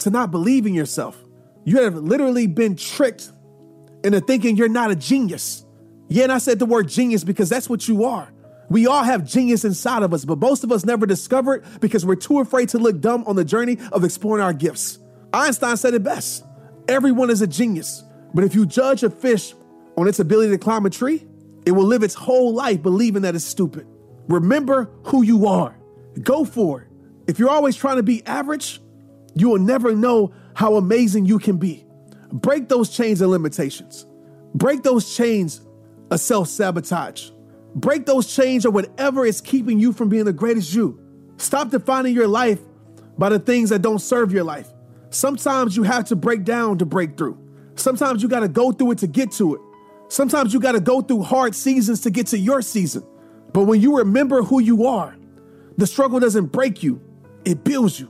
to 0.00 0.10
not 0.10 0.30
believe 0.30 0.66
in 0.66 0.74
yourself. 0.74 1.16
You 1.64 1.82
have 1.82 1.94
literally 1.94 2.46
been 2.46 2.76
tricked 2.76 3.32
into 4.04 4.20
thinking 4.20 4.56
you're 4.56 4.68
not 4.68 4.90
a 4.90 4.96
genius. 4.96 5.64
Yeah, 6.08 6.24
and 6.24 6.32
I 6.32 6.38
said 6.38 6.58
the 6.58 6.66
word 6.66 6.88
genius 6.88 7.24
because 7.24 7.48
that's 7.48 7.68
what 7.68 7.88
you 7.88 8.04
are. 8.04 8.32
We 8.70 8.86
all 8.86 9.02
have 9.02 9.24
genius 9.24 9.64
inside 9.64 10.02
of 10.02 10.12
us, 10.12 10.24
but 10.24 10.38
most 10.38 10.62
of 10.62 10.70
us 10.70 10.84
never 10.84 11.06
discover 11.06 11.56
it 11.56 11.64
because 11.80 12.04
we're 12.04 12.16
too 12.16 12.40
afraid 12.40 12.68
to 12.70 12.78
look 12.78 13.00
dumb 13.00 13.24
on 13.26 13.36
the 13.36 13.44
journey 13.44 13.78
of 13.92 14.04
exploring 14.04 14.42
our 14.42 14.52
gifts. 14.52 14.98
Einstein 15.32 15.76
said 15.76 15.94
it 15.94 16.02
best 16.02 16.44
everyone 16.88 17.30
is 17.30 17.42
a 17.42 17.46
genius, 17.46 18.04
but 18.32 18.44
if 18.44 18.54
you 18.54 18.64
judge 18.64 19.02
a 19.02 19.10
fish 19.10 19.54
on 19.96 20.08
its 20.08 20.18
ability 20.18 20.50
to 20.50 20.58
climb 20.58 20.86
a 20.86 20.90
tree, 20.90 21.26
it 21.66 21.72
will 21.72 21.84
live 21.84 22.02
its 22.02 22.14
whole 22.14 22.54
life 22.54 22.82
believing 22.82 23.22
that 23.22 23.34
it's 23.34 23.44
stupid. 23.44 23.86
Remember 24.28 24.90
who 25.04 25.22
you 25.22 25.46
are. 25.46 25.76
Go 26.22 26.44
for 26.44 26.82
it. 26.82 26.88
If 27.26 27.38
you're 27.38 27.50
always 27.50 27.76
trying 27.76 27.96
to 27.96 28.02
be 28.02 28.24
average, 28.26 28.80
you 29.34 29.50
will 29.50 29.58
never 29.58 29.94
know 29.94 30.32
how 30.54 30.76
amazing 30.76 31.26
you 31.26 31.38
can 31.38 31.58
be. 31.58 31.84
Break 32.32 32.68
those 32.68 32.90
chains 32.90 33.20
of 33.20 33.30
limitations. 33.30 34.06
Break 34.54 34.82
those 34.82 35.14
chains 35.14 35.60
of 36.10 36.20
self 36.20 36.48
sabotage. 36.48 37.30
Break 37.74 38.06
those 38.06 38.34
chains 38.34 38.64
of 38.64 38.74
whatever 38.74 39.26
is 39.26 39.40
keeping 39.40 39.78
you 39.78 39.92
from 39.92 40.08
being 40.08 40.24
the 40.24 40.32
greatest 40.32 40.74
you. 40.74 40.98
Stop 41.36 41.70
defining 41.70 42.14
your 42.14 42.26
life 42.26 42.60
by 43.18 43.28
the 43.28 43.38
things 43.38 43.70
that 43.70 43.82
don't 43.82 44.00
serve 44.00 44.32
your 44.32 44.44
life. 44.44 44.68
Sometimes 45.10 45.76
you 45.76 45.82
have 45.84 46.04
to 46.06 46.16
break 46.16 46.44
down 46.44 46.78
to 46.78 46.86
break 46.86 47.16
through. 47.16 47.38
Sometimes 47.76 48.22
you 48.22 48.28
got 48.28 48.40
to 48.40 48.48
go 48.48 48.72
through 48.72 48.92
it 48.92 48.98
to 48.98 49.06
get 49.06 49.32
to 49.32 49.54
it. 49.54 49.60
Sometimes 50.08 50.52
you 50.52 50.60
got 50.60 50.72
to 50.72 50.80
go 50.80 51.00
through 51.00 51.22
hard 51.22 51.54
seasons 51.54 52.00
to 52.02 52.10
get 52.10 52.26
to 52.28 52.38
your 52.38 52.62
season. 52.62 53.04
But 53.52 53.64
when 53.64 53.80
you 53.80 53.98
remember 53.98 54.42
who 54.42 54.60
you 54.60 54.86
are, 54.86 55.16
the 55.76 55.86
struggle 55.86 56.18
doesn't 56.20 56.46
break 56.46 56.82
you, 56.82 57.00
it 57.44 57.64
builds 57.64 58.00
you. 58.00 58.06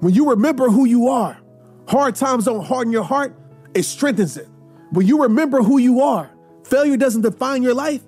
When 0.00 0.14
you 0.14 0.30
remember 0.30 0.68
who 0.68 0.86
you 0.86 1.08
are, 1.08 1.38
hard 1.86 2.14
times 2.14 2.46
don't 2.46 2.64
harden 2.64 2.92
your 2.92 3.04
heart, 3.04 3.38
it 3.74 3.82
strengthens 3.82 4.36
it. 4.36 4.48
When 4.90 5.06
you 5.06 5.22
remember 5.22 5.62
who 5.62 5.78
you 5.78 6.00
are, 6.00 6.30
failure 6.64 6.96
doesn't 6.96 7.22
define 7.22 7.62
your 7.62 7.74
life, 7.74 8.02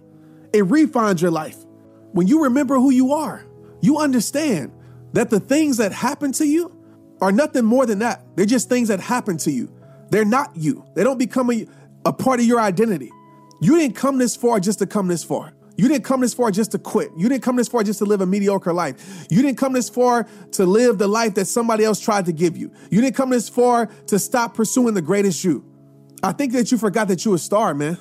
it 0.53 0.65
refines 0.67 1.21
your 1.21 1.31
life. 1.31 1.59
When 2.13 2.27
you 2.27 2.45
remember 2.45 2.77
who 2.77 2.91
you 2.91 3.13
are, 3.13 3.45
you 3.81 3.99
understand 3.99 4.73
that 5.13 5.31
the 5.31 5.41
things 5.41 5.77
that 5.77 5.93
happen 5.93 6.33
to 6.33 6.47
you 6.47 6.75
are 7.23 7.33
nothing 7.33 7.65
more 7.65 7.87
than 7.87 8.01
that. 8.01 8.25
They're 8.37 8.45
just 8.45 8.69
things 8.69 8.89
that 8.89 9.01
happen 9.01 9.39
to 9.39 9.51
you. 9.51 9.73
They're 10.11 10.25
not 10.25 10.57
you. 10.57 10.85
They 10.95 11.05
don't 11.05 11.19
become 11.19 11.51
a, 11.51 11.67
a 12.05 12.13
part 12.13 12.41
of 12.41 12.47
your 12.47 12.61
identity. 12.61 13.11
You 13.63 13.79
didn't 13.79 13.95
come 13.95 14.19
this 14.19 14.35
far 14.35 14.59
just 14.59 14.81
to 14.81 14.87
come 14.87 15.07
this 15.07 15.23
far. 15.23 15.53
You 15.77 15.89
didn't 15.89 16.05
come 16.05 16.21
this 16.21 16.35
far 16.35 16.51
just 16.51 16.73
to 16.73 16.79
quit. 16.79 17.11
You 17.17 17.29
didn't 17.29 17.45
come 17.45 17.57
this 17.57 17.69
far 17.69 17.85
just 17.85 18.01
to 18.01 18.05
live 18.05 18.21
a 18.21 18.27
mediocre 18.27 18.73
life. 18.73 19.27
You 19.31 19.41
didn't 19.41 19.57
come 19.57 19.73
this 19.73 19.89
far 19.89 20.27
to 20.53 20.67
live 20.67 20.99
the 20.99 21.07
life 21.07 21.35
that 21.35 21.47
somebody 21.47 21.85
else 21.85 22.01
tried 22.01 22.27
to 22.27 22.33
give 22.33 22.57
you. 22.57 22.73
You 22.91 23.01
didn't 23.01 23.15
come 23.15 23.31
this 23.31 23.49
far 23.49 23.87
to 24.09 24.19
stop 24.19 24.55
pursuing 24.55 24.95
the 24.95 25.03
greatest 25.03 25.45
you. 25.45 25.65
I 26.25 26.33
think 26.33 26.53
that 26.55 26.73
you 26.73 26.77
forgot 26.77 27.07
that 27.09 27.25
you're 27.25 27.37
a 27.37 27.39
star, 27.39 27.73
man. 27.73 27.97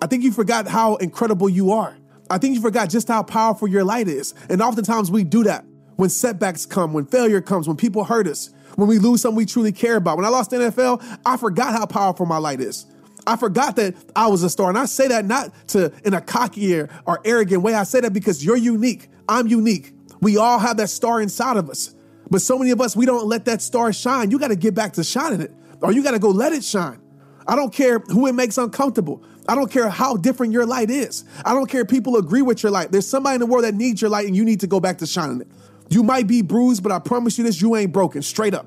I 0.00 0.06
think 0.06 0.24
you 0.24 0.32
forgot 0.32 0.66
how 0.66 0.96
incredible 0.96 1.48
you 1.48 1.72
are. 1.72 1.96
I 2.30 2.38
think 2.38 2.54
you 2.54 2.62
forgot 2.62 2.88
just 2.88 3.06
how 3.06 3.22
powerful 3.22 3.68
your 3.68 3.84
light 3.84 4.08
is. 4.08 4.34
And 4.48 4.62
oftentimes 4.62 5.10
we 5.10 5.24
do 5.24 5.44
that 5.44 5.64
when 5.96 6.08
setbacks 6.08 6.66
come, 6.66 6.92
when 6.92 7.06
failure 7.06 7.40
comes, 7.40 7.68
when 7.68 7.76
people 7.76 8.04
hurt 8.04 8.26
us, 8.26 8.50
when 8.76 8.88
we 8.88 8.98
lose 8.98 9.22
something 9.22 9.36
we 9.36 9.46
truly 9.46 9.72
care 9.72 9.96
about. 9.96 10.16
When 10.16 10.24
I 10.24 10.28
lost 10.28 10.50
the 10.50 10.56
NFL, 10.56 11.20
I 11.24 11.36
forgot 11.36 11.72
how 11.72 11.86
powerful 11.86 12.26
my 12.26 12.38
light 12.38 12.60
is. 12.60 12.86
I 13.26 13.36
forgot 13.36 13.76
that 13.76 13.94
I 14.16 14.26
was 14.28 14.42
a 14.42 14.50
star. 14.50 14.68
And 14.68 14.78
I 14.78 14.86
say 14.86 15.08
that 15.08 15.24
not 15.24 15.52
to 15.68 15.92
in 16.04 16.14
a 16.14 16.20
cocky 16.20 16.78
or, 16.78 16.88
or 17.06 17.20
arrogant 17.24 17.62
way. 17.62 17.74
I 17.74 17.84
say 17.84 18.00
that 18.00 18.12
because 18.12 18.44
you're 18.44 18.56
unique. 18.56 19.08
I'm 19.28 19.46
unique. 19.46 19.92
We 20.20 20.36
all 20.36 20.58
have 20.58 20.76
that 20.78 20.88
star 20.88 21.20
inside 21.20 21.56
of 21.56 21.70
us. 21.70 21.94
But 22.30 22.40
so 22.40 22.58
many 22.58 22.70
of 22.70 22.80
us, 22.80 22.96
we 22.96 23.06
don't 23.06 23.26
let 23.26 23.44
that 23.44 23.60
star 23.60 23.92
shine. 23.92 24.30
You 24.30 24.38
got 24.38 24.48
to 24.48 24.56
get 24.56 24.74
back 24.74 24.94
to 24.94 25.04
shining 25.04 25.40
it, 25.40 25.52
or 25.82 25.92
you 25.92 26.02
got 26.02 26.12
to 26.12 26.18
go 26.18 26.30
let 26.30 26.52
it 26.52 26.64
shine. 26.64 27.00
I 27.46 27.56
don't 27.56 27.72
care 27.72 27.98
who 27.98 28.26
it 28.26 28.32
makes 28.32 28.56
uncomfortable. 28.56 29.22
I 29.48 29.54
don't 29.54 29.70
care 29.70 29.88
how 29.88 30.16
different 30.16 30.52
your 30.52 30.64
light 30.64 30.90
is. 30.90 31.24
I 31.44 31.54
don't 31.54 31.68
care 31.68 31.82
if 31.82 31.88
people 31.88 32.16
agree 32.16 32.42
with 32.42 32.62
your 32.62 32.70
light. 32.70 32.92
There's 32.92 33.08
somebody 33.08 33.34
in 33.34 33.40
the 33.40 33.46
world 33.46 33.64
that 33.64 33.74
needs 33.74 34.00
your 34.00 34.10
light 34.10 34.26
and 34.26 34.36
you 34.36 34.44
need 34.44 34.60
to 34.60 34.66
go 34.66 34.80
back 34.80 34.98
to 34.98 35.06
shining 35.06 35.40
it. 35.40 35.48
You 35.92 36.02
might 36.02 36.26
be 36.26 36.40
bruised, 36.40 36.82
but 36.82 36.90
I 36.90 36.98
promise 36.98 37.36
you 37.36 37.44
this, 37.44 37.60
you 37.60 37.76
ain't 37.76 37.92
broken, 37.92 38.22
straight 38.22 38.54
up. 38.54 38.66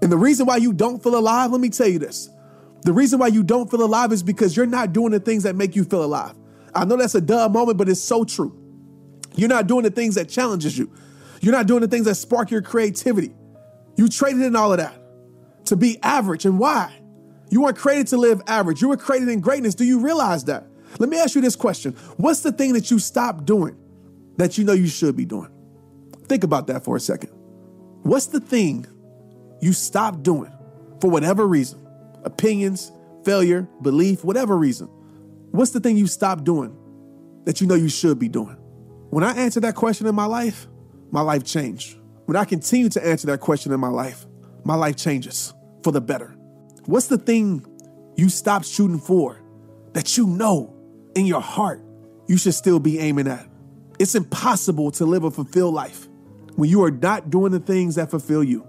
And 0.00 0.10
the 0.10 0.16
reason 0.16 0.46
why 0.46 0.56
you 0.56 0.72
don't 0.72 1.02
feel 1.02 1.16
alive, 1.16 1.50
let 1.50 1.60
me 1.60 1.68
tell 1.68 1.86
you 1.86 1.98
this. 1.98 2.30
The 2.82 2.94
reason 2.94 3.18
why 3.18 3.26
you 3.26 3.42
don't 3.42 3.70
feel 3.70 3.82
alive 3.82 4.10
is 4.12 4.22
because 4.22 4.56
you're 4.56 4.64
not 4.64 4.92
doing 4.94 5.10
the 5.10 5.20
things 5.20 5.42
that 5.42 5.54
make 5.54 5.76
you 5.76 5.84
feel 5.84 6.02
alive. 6.02 6.34
I 6.74 6.86
know 6.86 6.96
that's 6.96 7.14
a 7.14 7.20
dumb 7.20 7.52
moment, 7.52 7.76
but 7.76 7.88
it's 7.88 8.00
so 8.00 8.24
true. 8.24 8.56
You're 9.34 9.50
not 9.50 9.66
doing 9.66 9.82
the 9.82 9.90
things 9.90 10.14
that 10.14 10.30
challenges 10.30 10.78
you. 10.78 10.90
You're 11.42 11.52
not 11.52 11.66
doing 11.66 11.82
the 11.82 11.88
things 11.88 12.06
that 12.06 12.14
spark 12.14 12.50
your 12.50 12.62
creativity. 12.62 13.34
You 13.96 14.08
traded 14.08 14.42
in 14.42 14.56
all 14.56 14.72
of 14.72 14.78
that 14.78 14.94
to 15.66 15.76
be 15.76 15.98
average. 16.02 16.46
And 16.46 16.58
why? 16.58 16.94
You 17.50 17.62
weren't 17.62 17.76
created 17.76 18.06
to 18.08 18.16
live 18.16 18.40
average. 18.46 18.80
You 18.80 18.88
were 18.88 18.96
created 18.96 19.28
in 19.28 19.40
greatness. 19.40 19.74
Do 19.74 19.84
you 19.84 20.00
realize 20.00 20.44
that? 20.44 20.66
Let 20.98 21.08
me 21.08 21.18
ask 21.18 21.34
you 21.34 21.42
this 21.42 21.56
question. 21.56 21.92
What's 22.16 22.40
the 22.40 22.52
thing 22.52 22.72
that 22.72 22.90
you 22.90 22.98
stopped 22.98 23.44
doing 23.44 23.76
that 24.36 24.56
you 24.56 24.64
know 24.64 24.72
you 24.72 24.86
should 24.86 25.16
be 25.16 25.24
doing? 25.24 25.50
Think 26.28 26.44
about 26.44 26.66
that 26.68 26.84
for 26.84 26.96
a 26.96 27.00
second. 27.00 27.30
What's 28.02 28.26
the 28.26 28.40
thing 28.40 28.86
you 29.60 29.72
stopped 29.72 30.22
doing 30.22 30.52
for 31.00 31.10
whatever 31.10 31.46
reason? 31.46 31.84
Opinions, 32.24 32.92
failure, 33.24 33.68
belief, 33.82 34.24
whatever 34.24 34.56
reason. 34.56 34.86
What's 35.50 35.70
the 35.70 35.80
thing 35.80 35.96
you 35.96 36.06
stopped 36.06 36.44
doing 36.44 36.76
that 37.44 37.60
you 37.60 37.66
know 37.66 37.74
you 37.74 37.88
should 37.88 38.18
be 38.18 38.28
doing? 38.28 38.56
When 39.10 39.24
I 39.24 39.36
answered 39.36 39.62
that 39.62 39.74
question 39.74 40.06
in 40.06 40.14
my 40.14 40.26
life, 40.26 40.66
my 41.10 41.20
life 41.20 41.44
changed. 41.44 41.96
When 42.26 42.36
I 42.36 42.44
continue 42.44 42.88
to 42.90 43.06
answer 43.06 43.28
that 43.28 43.40
question 43.40 43.72
in 43.72 43.80
my 43.80 43.88
life, 43.88 44.26
my 44.64 44.74
life 44.74 44.96
changes 44.96 45.54
for 45.82 45.92
the 45.92 46.00
better. 46.00 46.36
What's 46.86 47.06
the 47.06 47.18
thing 47.18 47.64
you 48.16 48.28
stopped 48.28 48.66
shooting 48.66 48.98
for 48.98 49.40
that 49.92 50.16
you 50.16 50.26
know 50.26 50.74
in 51.14 51.26
your 51.26 51.40
heart 51.40 51.80
you 52.26 52.36
should 52.36 52.54
still 52.54 52.80
be 52.80 52.98
aiming 52.98 53.28
at? 53.28 53.48
It's 53.98 54.14
impossible 54.14 54.90
to 54.92 55.06
live 55.06 55.24
a 55.24 55.30
fulfilled 55.30 55.74
life 55.74 56.08
when 56.56 56.68
you 56.68 56.82
are 56.82 56.90
not 56.90 57.30
doing 57.30 57.52
the 57.52 57.60
things 57.60 57.94
that 57.94 58.10
fulfill 58.10 58.42
you. 58.42 58.66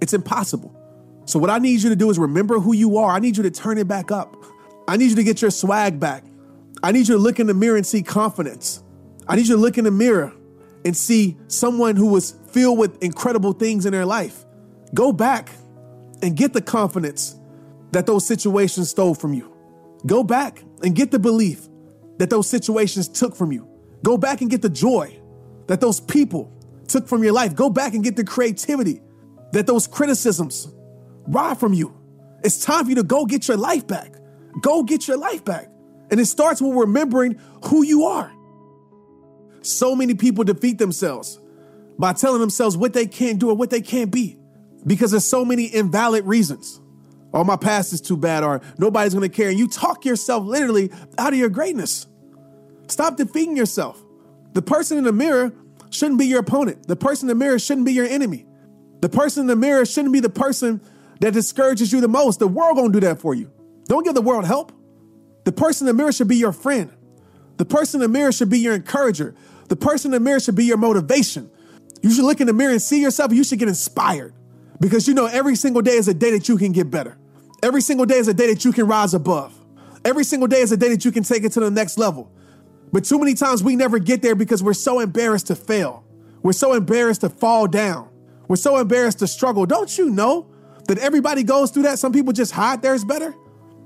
It's 0.00 0.12
impossible. 0.12 0.76
So, 1.24 1.38
what 1.38 1.50
I 1.50 1.58
need 1.58 1.82
you 1.82 1.88
to 1.90 1.96
do 1.96 2.10
is 2.10 2.18
remember 2.18 2.58
who 2.58 2.74
you 2.74 2.98
are. 2.98 3.10
I 3.10 3.18
need 3.18 3.36
you 3.36 3.42
to 3.44 3.50
turn 3.50 3.78
it 3.78 3.88
back 3.88 4.10
up. 4.10 4.36
I 4.88 4.96
need 4.96 5.10
you 5.10 5.16
to 5.16 5.24
get 5.24 5.40
your 5.40 5.50
swag 5.50 6.00
back. 6.00 6.24
I 6.82 6.92
need 6.92 7.08
you 7.08 7.14
to 7.14 7.20
look 7.20 7.38
in 7.38 7.46
the 7.46 7.54
mirror 7.54 7.76
and 7.76 7.86
see 7.86 8.02
confidence. 8.02 8.82
I 9.28 9.36
need 9.36 9.46
you 9.46 9.54
to 9.54 9.60
look 9.60 9.78
in 9.78 9.84
the 9.84 9.90
mirror 9.90 10.32
and 10.84 10.96
see 10.96 11.36
someone 11.46 11.96
who 11.96 12.06
was 12.06 12.34
filled 12.50 12.78
with 12.78 13.02
incredible 13.02 13.52
things 13.52 13.86
in 13.86 13.92
their 13.92 14.06
life. 14.06 14.44
Go 14.94 15.12
back 15.12 15.50
and 16.22 16.36
get 16.36 16.52
the 16.52 16.62
confidence 16.62 17.38
that 17.92 18.06
those 18.06 18.26
situations 18.26 18.90
stole 18.90 19.14
from 19.14 19.34
you. 19.34 19.54
Go 20.06 20.24
back 20.24 20.64
and 20.82 20.96
get 20.96 21.10
the 21.10 21.18
belief 21.18 21.68
that 22.18 22.30
those 22.30 22.48
situations 22.48 23.08
took 23.08 23.36
from 23.36 23.52
you. 23.52 23.68
Go 24.02 24.16
back 24.16 24.40
and 24.40 24.50
get 24.50 24.62
the 24.62 24.70
joy 24.70 25.20
that 25.66 25.80
those 25.80 26.00
people 26.00 26.52
took 26.90 27.08
from 27.08 27.22
your 27.22 27.32
life. 27.32 27.54
Go 27.54 27.70
back 27.70 27.94
and 27.94 28.04
get 28.04 28.16
the 28.16 28.24
creativity 28.24 29.00
that 29.52 29.66
those 29.66 29.86
criticisms 29.86 30.68
robbed 31.26 31.60
from 31.60 31.72
you. 31.72 31.96
It's 32.42 32.64
time 32.64 32.84
for 32.84 32.90
you 32.90 32.96
to 32.96 33.02
go 33.02 33.26
get 33.26 33.48
your 33.48 33.56
life 33.56 33.86
back. 33.86 34.14
Go 34.60 34.82
get 34.82 35.06
your 35.08 35.18
life 35.18 35.44
back. 35.44 35.70
And 36.10 36.18
it 36.18 36.26
starts 36.26 36.60
with 36.60 36.74
remembering 36.74 37.40
who 37.66 37.84
you 37.84 38.04
are. 38.04 38.32
So 39.62 39.94
many 39.94 40.14
people 40.14 40.44
defeat 40.44 40.78
themselves 40.78 41.38
by 41.98 42.14
telling 42.14 42.40
themselves 42.40 42.76
what 42.76 42.92
they 42.92 43.06
can't 43.06 43.38
do 43.38 43.50
or 43.50 43.54
what 43.54 43.70
they 43.70 43.82
can't 43.82 44.10
be 44.10 44.38
because 44.86 45.10
there's 45.10 45.26
so 45.26 45.44
many 45.44 45.66
invalid 45.66 46.24
reasons. 46.24 46.80
Oh, 47.32 47.44
my 47.44 47.56
past 47.56 47.92
is 47.92 48.00
too 48.00 48.16
bad, 48.16 48.42
or 48.42 48.60
nobody's 48.78 49.14
gonna 49.14 49.28
care. 49.28 49.50
And 49.50 49.58
you 49.58 49.68
talk 49.68 50.04
yourself 50.04 50.44
literally 50.44 50.90
out 51.16 51.32
of 51.32 51.38
your 51.38 51.48
greatness. 51.48 52.06
Stop 52.88 53.16
defeating 53.16 53.56
yourself. 53.56 54.02
The 54.54 54.62
person 54.62 54.98
in 54.98 55.04
the 55.04 55.12
mirror 55.12 55.52
shouldn't 55.90 56.18
be 56.18 56.26
your 56.26 56.40
opponent. 56.40 56.86
The 56.86 56.96
person 56.96 57.28
in 57.28 57.38
the 57.38 57.44
mirror 57.44 57.58
shouldn't 57.58 57.86
be 57.86 57.92
your 57.92 58.06
enemy. 58.06 58.46
The 59.00 59.08
person 59.08 59.42
in 59.42 59.46
the 59.46 59.56
mirror 59.56 59.84
shouldn't 59.84 60.12
be 60.12 60.20
the 60.20 60.30
person 60.30 60.80
that 61.20 61.32
discourages 61.32 61.92
you 61.92 62.00
the 62.00 62.08
most. 62.08 62.38
The 62.38 62.48
world 62.48 62.76
gonna 62.76 62.92
do 62.92 63.00
that 63.00 63.20
for 63.20 63.34
you. 63.34 63.50
Don't 63.86 64.04
give 64.04 64.14
the 64.14 64.22
world 64.22 64.44
help. 64.44 64.72
The 65.44 65.52
person 65.52 65.88
in 65.88 65.96
the 65.96 66.02
mirror 66.02 66.12
should 66.12 66.28
be 66.28 66.36
your 66.36 66.52
friend. 66.52 66.90
The 67.56 67.64
person 67.64 68.00
in 68.00 68.10
the 68.10 68.18
mirror 68.18 68.32
should 68.32 68.50
be 68.50 68.58
your 68.58 68.74
encourager. 68.74 69.34
The 69.68 69.76
person 69.76 70.14
in 70.14 70.22
the 70.22 70.24
mirror 70.24 70.40
should 70.40 70.56
be 70.56 70.64
your 70.64 70.76
motivation. 70.76 71.50
You 72.02 72.10
should 72.10 72.24
look 72.24 72.40
in 72.40 72.46
the 72.46 72.52
mirror 72.52 72.72
and 72.72 72.82
see 72.82 73.00
yourself, 73.00 73.32
you 73.32 73.44
should 73.44 73.58
get 73.58 73.68
inspired 73.68 74.34
because 74.80 75.06
you 75.06 75.14
know 75.14 75.26
every 75.26 75.54
single 75.54 75.82
day 75.82 75.92
is 75.92 76.08
a 76.08 76.14
day 76.14 76.30
that 76.32 76.48
you 76.48 76.56
can 76.56 76.72
get 76.72 76.90
better. 76.90 77.18
Every 77.62 77.82
single 77.82 78.06
day 78.06 78.16
is 78.16 78.28
a 78.28 78.34
day 78.34 78.46
that 78.46 78.64
you 78.64 78.72
can 78.72 78.86
rise 78.86 79.12
above. 79.12 79.54
Every 80.04 80.24
single 80.24 80.48
day 80.48 80.60
is 80.60 80.72
a 80.72 80.76
day 80.76 80.88
that 80.88 81.04
you 81.04 81.12
can 81.12 81.22
take 81.22 81.44
it 81.44 81.52
to 81.52 81.60
the 81.60 81.70
next 81.70 81.98
level. 81.98 82.32
But 82.92 83.04
too 83.04 83.18
many 83.18 83.34
times 83.34 83.62
we 83.62 83.76
never 83.76 83.98
get 83.98 84.22
there 84.22 84.34
because 84.34 84.62
we're 84.62 84.72
so 84.72 85.00
embarrassed 85.00 85.48
to 85.48 85.54
fail. 85.54 86.04
We're 86.42 86.52
so 86.52 86.72
embarrassed 86.72 87.20
to 87.20 87.28
fall 87.28 87.66
down. 87.66 88.08
We're 88.48 88.56
so 88.56 88.78
embarrassed 88.78 89.20
to 89.20 89.26
struggle. 89.26 89.66
Don't 89.66 89.96
you 89.96 90.10
know 90.10 90.50
that 90.88 90.98
everybody 90.98 91.44
goes 91.44 91.70
through 91.70 91.84
that? 91.84 91.98
Some 91.98 92.12
people 92.12 92.32
just 92.32 92.52
hide 92.52 92.82
theirs 92.82 93.04
better. 93.04 93.34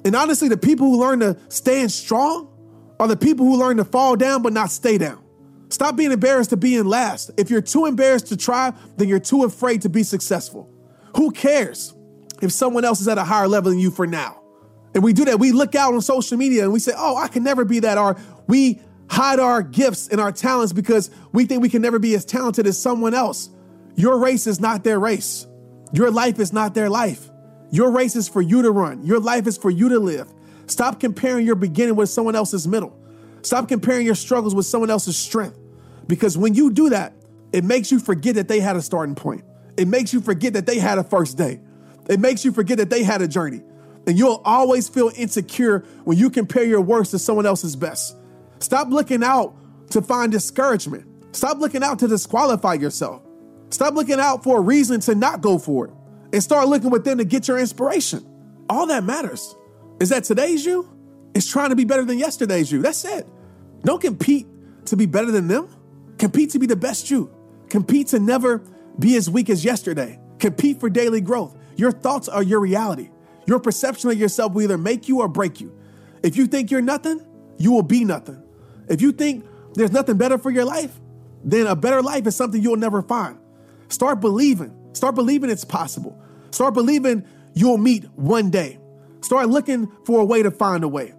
And 0.04 0.14
honestly, 0.14 0.48
the 0.48 0.56
people 0.56 0.86
who 0.86 1.00
learn 1.00 1.20
to 1.20 1.38
stand 1.48 1.92
strong 1.92 2.48
are 2.98 3.08
the 3.08 3.16
people 3.16 3.44
who 3.44 3.58
learn 3.58 3.76
to 3.78 3.84
fall 3.84 4.16
down 4.16 4.42
but 4.42 4.52
not 4.52 4.70
stay 4.70 4.98
down. 4.98 5.22
Stop 5.68 5.96
being 5.96 6.12
embarrassed 6.12 6.50
to 6.50 6.56
be 6.56 6.76
in 6.76 6.86
last. 6.86 7.30
If 7.36 7.50
you're 7.50 7.60
too 7.60 7.86
embarrassed 7.86 8.28
to 8.28 8.36
try, 8.36 8.72
then 8.96 9.08
you're 9.08 9.18
too 9.18 9.44
afraid 9.44 9.82
to 9.82 9.88
be 9.88 10.02
successful. 10.02 10.70
Who 11.16 11.30
cares 11.30 11.94
if 12.40 12.52
someone 12.52 12.84
else 12.84 13.00
is 13.00 13.08
at 13.08 13.18
a 13.18 13.24
higher 13.24 13.48
level 13.48 13.70
than 13.70 13.80
you 13.80 13.90
for 13.90 14.06
now? 14.06 14.40
And 14.94 15.02
we 15.02 15.12
do 15.12 15.24
that. 15.24 15.40
We 15.40 15.50
look 15.50 15.74
out 15.74 15.92
on 15.92 16.00
social 16.00 16.38
media 16.38 16.62
and 16.62 16.72
we 16.72 16.78
say, 16.78 16.92
oh, 16.96 17.16
I 17.16 17.28
can 17.28 17.42
never 17.42 17.64
be 17.64 17.80
that. 17.80 17.98
Or 17.98 18.16
we 18.46 18.80
hide 19.08 19.38
our 19.38 19.62
gifts 19.62 20.08
and 20.08 20.20
our 20.20 20.32
talents 20.32 20.72
because 20.72 21.10
we 21.32 21.44
think 21.44 21.62
we 21.62 21.68
can 21.68 21.82
never 21.82 21.98
be 21.98 22.14
as 22.14 22.24
talented 22.24 22.66
as 22.66 22.80
someone 22.80 23.14
else. 23.14 23.50
Your 23.96 24.18
race 24.18 24.46
is 24.46 24.60
not 24.60 24.84
their 24.84 24.98
race. 24.98 25.46
Your 25.92 26.10
life 26.10 26.38
is 26.38 26.52
not 26.52 26.74
their 26.74 26.90
life. 26.90 27.30
Your 27.70 27.90
race 27.90 28.16
is 28.16 28.28
for 28.28 28.42
you 28.42 28.62
to 28.62 28.70
run. 28.70 29.04
Your 29.04 29.20
life 29.20 29.46
is 29.46 29.56
for 29.56 29.70
you 29.70 29.88
to 29.90 29.98
live. 29.98 30.32
Stop 30.66 31.00
comparing 31.00 31.46
your 31.46 31.54
beginning 31.54 31.96
with 31.96 32.08
someone 32.08 32.34
else's 32.34 32.66
middle. 32.66 32.98
Stop 33.42 33.68
comparing 33.68 34.06
your 34.06 34.14
struggles 34.14 34.54
with 34.54 34.66
someone 34.66 34.90
else's 34.90 35.16
strength. 35.16 35.58
Because 36.06 36.36
when 36.36 36.54
you 36.54 36.70
do 36.70 36.90
that, 36.90 37.14
it 37.52 37.64
makes 37.64 37.92
you 37.92 37.98
forget 37.98 38.34
that 38.36 38.48
they 38.48 38.60
had 38.60 38.76
a 38.76 38.82
starting 38.82 39.14
point. 39.14 39.44
It 39.76 39.88
makes 39.88 40.12
you 40.12 40.20
forget 40.20 40.54
that 40.54 40.66
they 40.66 40.78
had 40.78 40.98
a 40.98 41.04
first 41.04 41.36
day. 41.36 41.60
It 42.08 42.20
makes 42.20 42.44
you 42.44 42.52
forget 42.52 42.78
that 42.78 42.90
they 42.90 43.02
had 43.02 43.22
a 43.22 43.28
journey. 43.28 43.62
And 44.06 44.18
you'll 44.18 44.42
always 44.44 44.88
feel 44.88 45.10
insecure 45.16 45.84
when 46.04 46.18
you 46.18 46.30
compare 46.30 46.64
your 46.64 46.80
worst 46.80 47.12
to 47.12 47.18
someone 47.18 47.46
else's 47.46 47.76
best. 47.76 48.16
Stop 48.64 48.88
looking 48.88 49.22
out 49.22 49.54
to 49.90 50.00
find 50.00 50.32
discouragement. 50.32 51.06
Stop 51.36 51.58
looking 51.58 51.82
out 51.82 51.98
to 51.98 52.08
disqualify 52.08 52.72
yourself. 52.72 53.20
Stop 53.68 53.92
looking 53.92 54.18
out 54.18 54.42
for 54.42 54.56
a 54.56 54.60
reason 54.62 55.00
to 55.00 55.14
not 55.14 55.42
go 55.42 55.58
for 55.58 55.88
it 55.88 55.92
and 56.32 56.42
start 56.42 56.68
looking 56.68 56.88
within 56.88 57.18
to 57.18 57.26
get 57.26 57.46
your 57.46 57.58
inspiration. 57.58 58.24
All 58.70 58.86
that 58.86 59.04
matters 59.04 59.54
is 60.00 60.08
that 60.08 60.24
today's 60.24 60.64
you 60.64 60.88
is 61.34 61.46
trying 61.46 61.68
to 61.70 61.76
be 61.76 61.84
better 61.84 62.06
than 62.06 62.18
yesterday's 62.18 62.72
you. 62.72 62.80
That's 62.80 63.04
it. 63.04 63.26
Don't 63.82 64.00
compete 64.00 64.46
to 64.86 64.96
be 64.96 65.04
better 65.04 65.30
than 65.30 65.46
them. 65.46 65.68
Compete 66.16 66.48
to 66.52 66.58
be 66.58 66.66
the 66.66 66.74
best 66.74 67.10
you. 67.10 67.30
Compete 67.68 68.06
to 68.08 68.18
never 68.18 68.62
be 68.98 69.14
as 69.16 69.28
weak 69.28 69.50
as 69.50 69.62
yesterday. 69.62 70.18
Compete 70.38 70.80
for 70.80 70.88
daily 70.88 71.20
growth. 71.20 71.54
Your 71.76 71.92
thoughts 71.92 72.30
are 72.30 72.42
your 72.42 72.60
reality. 72.60 73.10
Your 73.46 73.58
perception 73.58 74.08
of 74.08 74.18
yourself 74.18 74.54
will 74.54 74.62
either 74.62 74.78
make 74.78 75.06
you 75.06 75.20
or 75.20 75.28
break 75.28 75.60
you. 75.60 75.78
If 76.22 76.38
you 76.38 76.46
think 76.46 76.70
you're 76.70 76.80
nothing, 76.80 77.20
you 77.58 77.70
will 77.70 77.82
be 77.82 78.06
nothing. 78.06 78.40
If 78.88 79.00
you 79.00 79.12
think 79.12 79.44
there's 79.74 79.92
nothing 79.92 80.16
better 80.16 80.38
for 80.38 80.50
your 80.50 80.64
life, 80.64 80.98
then 81.42 81.66
a 81.66 81.76
better 81.76 82.02
life 82.02 82.26
is 82.26 82.36
something 82.36 82.62
you'll 82.62 82.76
never 82.76 83.02
find. 83.02 83.38
Start 83.88 84.20
believing. 84.20 84.74
Start 84.92 85.14
believing 85.14 85.50
it's 85.50 85.64
possible. 85.64 86.20
Start 86.50 86.74
believing 86.74 87.24
you'll 87.54 87.78
meet 87.78 88.04
one 88.14 88.50
day. 88.50 88.78
Start 89.20 89.48
looking 89.48 89.90
for 90.04 90.20
a 90.20 90.24
way 90.24 90.42
to 90.42 90.50
find 90.50 90.84
a 90.84 90.88
way. 90.88 91.14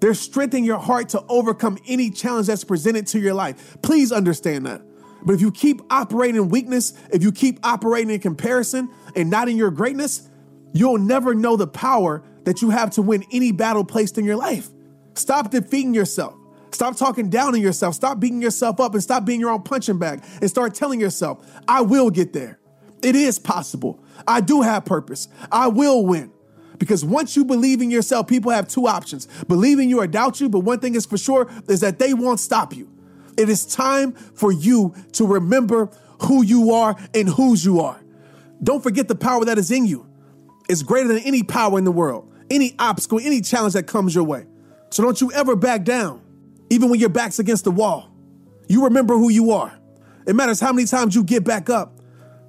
There's 0.00 0.20
strength 0.20 0.54
in 0.54 0.64
your 0.64 0.78
heart 0.78 1.10
to 1.10 1.24
overcome 1.28 1.78
any 1.86 2.10
challenge 2.10 2.48
that's 2.48 2.64
presented 2.64 3.06
to 3.08 3.18
your 3.18 3.34
life. 3.34 3.78
Please 3.80 4.12
understand 4.12 4.66
that. 4.66 4.82
But 5.24 5.34
if 5.34 5.40
you 5.40 5.50
keep 5.50 5.80
operating 5.90 6.36
in 6.36 6.50
weakness, 6.50 6.92
if 7.10 7.22
you 7.22 7.32
keep 7.32 7.58
operating 7.64 8.10
in 8.10 8.20
comparison 8.20 8.90
and 9.16 9.30
not 9.30 9.48
in 9.48 9.56
your 9.56 9.70
greatness, 9.70 10.28
you'll 10.74 10.98
never 10.98 11.34
know 11.34 11.56
the 11.56 11.66
power 11.66 12.22
that 12.44 12.60
you 12.60 12.70
have 12.70 12.90
to 12.90 13.02
win 13.02 13.24
any 13.32 13.50
battle 13.52 13.84
placed 13.84 14.18
in 14.18 14.24
your 14.26 14.36
life. 14.36 14.68
Stop 15.14 15.50
defeating 15.50 15.94
yourself. 15.94 16.34
Stop 16.74 16.96
talking 16.96 17.30
down 17.30 17.54
on 17.54 17.60
yourself. 17.60 17.94
Stop 17.94 18.18
beating 18.18 18.42
yourself 18.42 18.80
up 18.80 18.94
and 18.94 19.02
stop 19.02 19.24
being 19.24 19.38
your 19.38 19.50
own 19.50 19.62
punching 19.62 19.98
bag 19.98 20.24
and 20.40 20.50
start 20.50 20.74
telling 20.74 21.00
yourself, 21.00 21.46
I 21.68 21.82
will 21.82 22.10
get 22.10 22.32
there. 22.32 22.58
It 23.00 23.14
is 23.14 23.38
possible. 23.38 24.02
I 24.26 24.40
do 24.40 24.62
have 24.62 24.84
purpose. 24.84 25.28
I 25.52 25.68
will 25.68 26.04
win. 26.04 26.32
Because 26.78 27.04
once 27.04 27.36
you 27.36 27.44
believe 27.44 27.80
in 27.80 27.92
yourself, 27.92 28.26
people 28.26 28.50
have 28.50 28.66
two 28.66 28.88
options 28.88 29.28
believing 29.46 29.88
you 29.88 30.00
or 30.00 30.08
doubt 30.08 30.40
you. 30.40 30.48
But 30.48 30.60
one 30.60 30.80
thing 30.80 30.96
is 30.96 31.06
for 31.06 31.16
sure 31.16 31.48
is 31.68 31.80
that 31.80 32.00
they 32.00 32.12
won't 32.12 32.40
stop 32.40 32.74
you. 32.74 32.90
It 33.38 33.48
is 33.48 33.64
time 33.64 34.12
for 34.12 34.50
you 34.50 34.94
to 35.12 35.26
remember 35.26 35.90
who 36.22 36.42
you 36.42 36.72
are 36.72 36.96
and 37.14 37.28
whose 37.28 37.64
you 37.64 37.80
are. 37.80 38.00
Don't 38.62 38.82
forget 38.82 39.06
the 39.06 39.14
power 39.14 39.44
that 39.44 39.58
is 39.58 39.70
in 39.70 39.86
you. 39.86 40.08
It's 40.68 40.82
greater 40.82 41.08
than 41.08 41.18
any 41.18 41.44
power 41.44 41.78
in 41.78 41.84
the 41.84 41.92
world, 41.92 42.32
any 42.50 42.74
obstacle, 42.80 43.20
any 43.22 43.40
challenge 43.42 43.74
that 43.74 43.86
comes 43.86 44.14
your 44.14 44.24
way. 44.24 44.46
So 44.90 45.04
don't 45.04 45.20
you 45.20 45.30
ever 45.32 45.54
back 45.54 45.84
down, 45.84 46.23
even 46.70 46.90
when 46.90 47.00
your 47.00 47.08
back's 47.08 47.38
against 47.38 47.64
the 47.64 47.70
wall. 47.70 48.10
You 48.68 48.84
remember 48.84 49.14
who 49.14 49.30
you 49.30 49.52
are. 49.52 49.78
It 50.26 50.34
matters 50.34 50.60
how 50.60 50.72
many 50.72 50.86
times 50.86 51.14
you 51.14 51.22
get 51.22 51.44
back 51.44 51.68
up, 51.68 52.00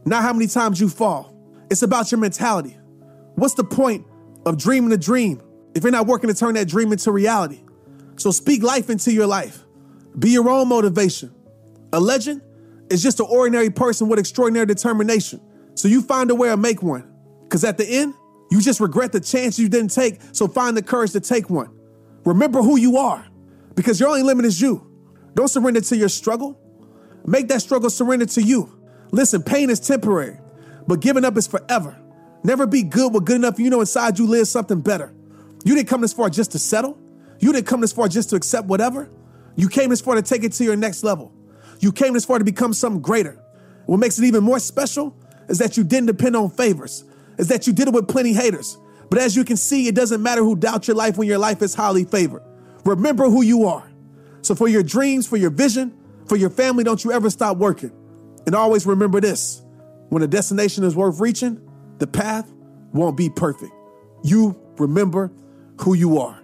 not 0.05 0.23
how 0.23 0.33
many 0.33 0.47
times 0.47 0.79
you 0.79 0.89
fall. 0.89 1.35
It's 1.69 1.81
about 1.81 2.11
your 2.11 2.19
mentality. 2.19 2.77
What's 3.35 3.55
the 3.55 3.63
point 3.63 4.05
of 4.45 4.57
dreaming 4.57 4.91
a 4.93 4.97
dream 4.97 5.41
if 5.73 5.83
you're 5.83 5.91
not 5.91 6.07
working 6.07 6.29
to 6.29 6.33
turn 6.33 6.55
that 6.55 6.67
dream 6.67 6.91
into 6.91 7.11
reality? 7.11 7.61
So 8.17 8.31
speak 8.31 8.63
life 8.63 8.89
into 8.89 9.11
your 9.11 9.27
life. 9.27 9.63
Be 10.17 10.29
your 10.29 10.49
own 10.49 10.69
motivation. 10.69 11.33
A 11.91 11.99
legend 11.99 12.41
is 12.89 13.03
just 13.03 13.19
an 13.19 13.27
ordinary 13.29 13.69
person 13.69 14.07
with 14.07 14.19
extraordinary 14.19 14.65
determination. 14.65 15.41
So 15.73 15.87
you 15.87 16.01
find 16.01 16.31
a 16.31 16.35
way 16.35 16.47
to 16.47 16.57
make 16.57 16.81
one. 16.81 17.11
Because 17.43 17.63
at 17.63 17.77
the 17.77 17.85
end, 17.85 18.13
you 18.51 18.61
just 18.61 18.79
regret 18.79 19.11
the 19.11 19.19
chance 19.19 19.59
you 19.59 19.67
didn't 19.67 19.93
take, 19.93 20.19
so 20.31 20.47
find 20.47 20.77
the 20.77 20.83
courage 20.83 21.11
to 21.11 21.19
take 21.19 21.49
one. 21.49 21.71
Remember 22.23 22.61
who 22.61 22.77
you 22.77 22.97
are, 22.97 23.25
because 23.75 23.99
your 23.99 24.09
only 24.09 24.23
limit 24.23 24.45
is 24.45 24.59
you. 24.59 24.89
Don't 25.35 25.49
surrender 25.49 25.81
to 25.81 25.97
your 25.97 26.09
struggle. 26.09 26.59
Make 27.25 27.47
that 27.49 27.61
struggle 27.61 27.89
surrender 27.89 28.25
to 28.25 28.41
you. 28.41 28.71
Listen, 29.11 29.43
pain 29.43 29.69
is 29.69 29.79
temporary, 29.79 30.39
but 30.87 30.99
giving 30.99 31.25
up 31.25 31.37
is 31.37 31.47
forever. 31.47 31.97
Never 32.43 32.67
be 32.67 32.83
good 32.83 33.13
with 33.13 33.25
good 33.25 33.37
enough. 33.37 33.59
You 33.59 33.69
know 33.69 33.79
inside 33.79 34.19
you 34.19 34.27
lives 34.27 34.49
something 34.49 34.81
better. 34.81 35.13
You 35.63 35.75
didn't 35.75 35.87
come 35.87 36.01
this 36.01 36.13
far 36.13 36.29
just 36.29 36.51
to 36.51 36.59
settle. 36.59 36.97
You 37.39 37.51
didn't 37.51 37.67
come 37.67 37.81
this 37.81 37.91
far 37.91 38.07
just 38.07 38.29
to 38.29 38.35
accept 38.35 38.67
whatever. 38.67 39.09
You 39.55 39.67
came 39.67 39.89
this 39.89 40.01
far 40.01 40.15
to 40.15 40.21
take 40.21 40.43
it 40.43 40.51
to 40.53 40.63
your 40.63 40.75
next 40.75 41.03
level. 41.03 41.33
You 41.79 41.91
came 41.91 42.13
this 42.13 42.25
far 42.25 42.37
to 42.37 42.45
become 42.45 42.73
something 42.73 43.01
greater. 43.01 43.41
What 43.85 43.97
makes 43.97 44.19
it 44.19 44.25
even 44.25 44.43
more 44.43 44.59
special 44.59 45.17
is 45.49 45.57
that 45.59 45.77
you 45.77 45.83
didn't 45.83 46.07
depend 46.07 46.35
on 46.35 46.49
favors, 46.49 47.03
is 47.37 47.47
that 47.47 47.67
you 47.67 47.73
did 47.73 47.87
it 47.87 47.93
with 47.93 48.07
plenty 48.07 48.33
haters. 48.33 48.77
But 49.09 49.19
as 49.19 49.35
you 49.35 49.43
can 49.43 49.57
see, 49.57 49.87
it 49.87 49.95
doesn't 49.95 50.21
matter 50.21 50.43
who 50.43 50.55
doubts 50.55 50.87
your 50.87 50.97
life 50.97 51.17
when 51.17 51.27
your 51.27 51.37
life 51.37 51.61
is 51.61 51.73
highly 51.75 52.03
favored. 52.03 52.43
Remember 52.85 53.25
who 53.25 53.41
you 53.41 53.65
are. 53.65 53.89
So 54.41 54.55
for 54.55 54.67
your 54.67 54.83
dreams, 54.83 55.27
for 55.27 55.37
your 55.37 55.49
vision, 55.49 55.97
for 56.27 56.35
your 56.35 56.49
family, 56.49 56.83
don't 56.83 57.03
you 57.03 57.11
ever 57.11 57.29
stop 57.29 57.57
working. 57.57 57.91
And 58.45 58.55
always 58.55 58.85
remember 58.85 59.19
this 59.19 59.63
when 60.09 60.21
a 60.21 60.27
destination 60.27 60.83
is 60.83 60.95
worth 60.95 61.19
reaching, 61.19 61.59
the 61.97 62.07
path 62.07 62.51
won't 62.93 63.17
be 63.17 63.29
perfect. 63.29 63.71
You 64.23 64.59
remember 64.77 65.31
who 65.81 65.95
you 65.95 66.19
are. 66.19 66.39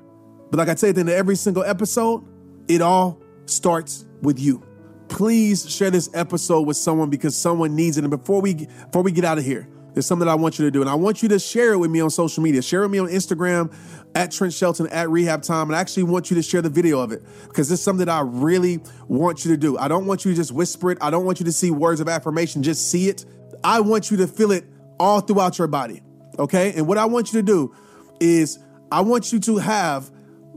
But 0.49 0.57
like 0.57 0.67
I 0.67 0.87
end 0.87 0.97
of 0.97 1.09
every 1.09 1.35
single 1.35 1.63
episode, 1.63 2.25
it 2.67 2.81
all 2.81 3.21
starts 3.45 4.05
with 4.21 4.39
you. 4.39 4.63
Please 5.07 5.69
share 5.69 5.91
this 5.91 6.09
episode 6.13 6.61
with 6.61 6.77
someone 6.77 7.09
because 7.09 7.35
someone 7.35 7.75
needs 7.75 7.97
it. 7.97 8.03
And 8.03 8.11
before 8.11 8.41
we 8.41 8.53
before 8.53 9.03
we 9.03 9.11
get 9.11 9.25
out 9.25 9.37
of 9.37 9.45
here, 9.45 9.67
there's 9.93 10.05
something 10.05 10.25
that 10.25 10.31
I 10.31 10.35
want 10.35 10.57
you 10.57 10.65
to 10.65 10.71
do. 10.71 10.81
And 10.81 10.89
I 10.89 10.95
want 10.95 11.21
you 11.21 11.29
to 11.29 11.39
share 11.39 11.73
it 11.73 11.77
with 11.77 11.91
me 11.91 11.99
on 12.01 12.09
social 12.09 12.43
media. 12.43 12.61
Share 12.61 12.83
it 12.83 12.87
with 12.87 12.91
me 12.91 12.99
on 12.99 13.07
Instagram 13.07 13.73
at 14.15 14.31
Trent 14.31 14.53
Shelton 14.53 14.87
at 14.87 15.09
Rehab 15.09 15.41
Time. 15.41 15.69
And 15.69 15.75
I 15.75 15.79
actually 15.79 16.03
want 16.03 16.29
you 16.29 16.35
to 16.35 16.41
share 16.41 16.61
the 16.61 16.69
video 16.69 16.99
of 16.99 17.11
it 17.11 17.23
because 17.47 17.71
it's 17.71 17.81
something 17.81 18.05
that 18.05 18.11
I 18.11 18.21
really 18.21 18.79
want 19.07 19.45
you 19.45 19.51
to 19.51 19.57
do. 19.57 19.77
I 19.77 19.87
don't 19.87 20.05
want 20.05 20.25
you 20.25 20.31
to 20.31 20.35
just 20.35 20.51
whisper 20.51 20.91
it. 20.91 20.97
I 21.01 21.09
don't 21.09 21.25
want 21.25 21.39
you 21.39 21.45
to 21.45 21.51
see 21.51 21.71
words 21.71 21.99
of 21.99 22.09
affirmation, 22.09 22.63
just 22.63 22.89
see 22.89 23.09
it. 23.09 23.25
I 23.63 23.79
want 23.81 24.11
you 24.11 24.17
to 24.17 24.27
feel 24.27 24.51
it 24.51 24.65
all 24.99 25.21
throughout 25.21 25.57
your 25.57 25.67
body. 25.67 26.01
Okay. 26.39 26.73
And 26.73 26.87
what 26.87 26.97
I 26.97 27.05
want 27.05 27.33
you 27.33 27.39
to 27.39 27.45
do 27.45 27.75
is 28.19 28.59
I 28.91 29.01
want 29.01 29.31
you 29.31 29.39
to 29.41 29.57
have 29.57 30.11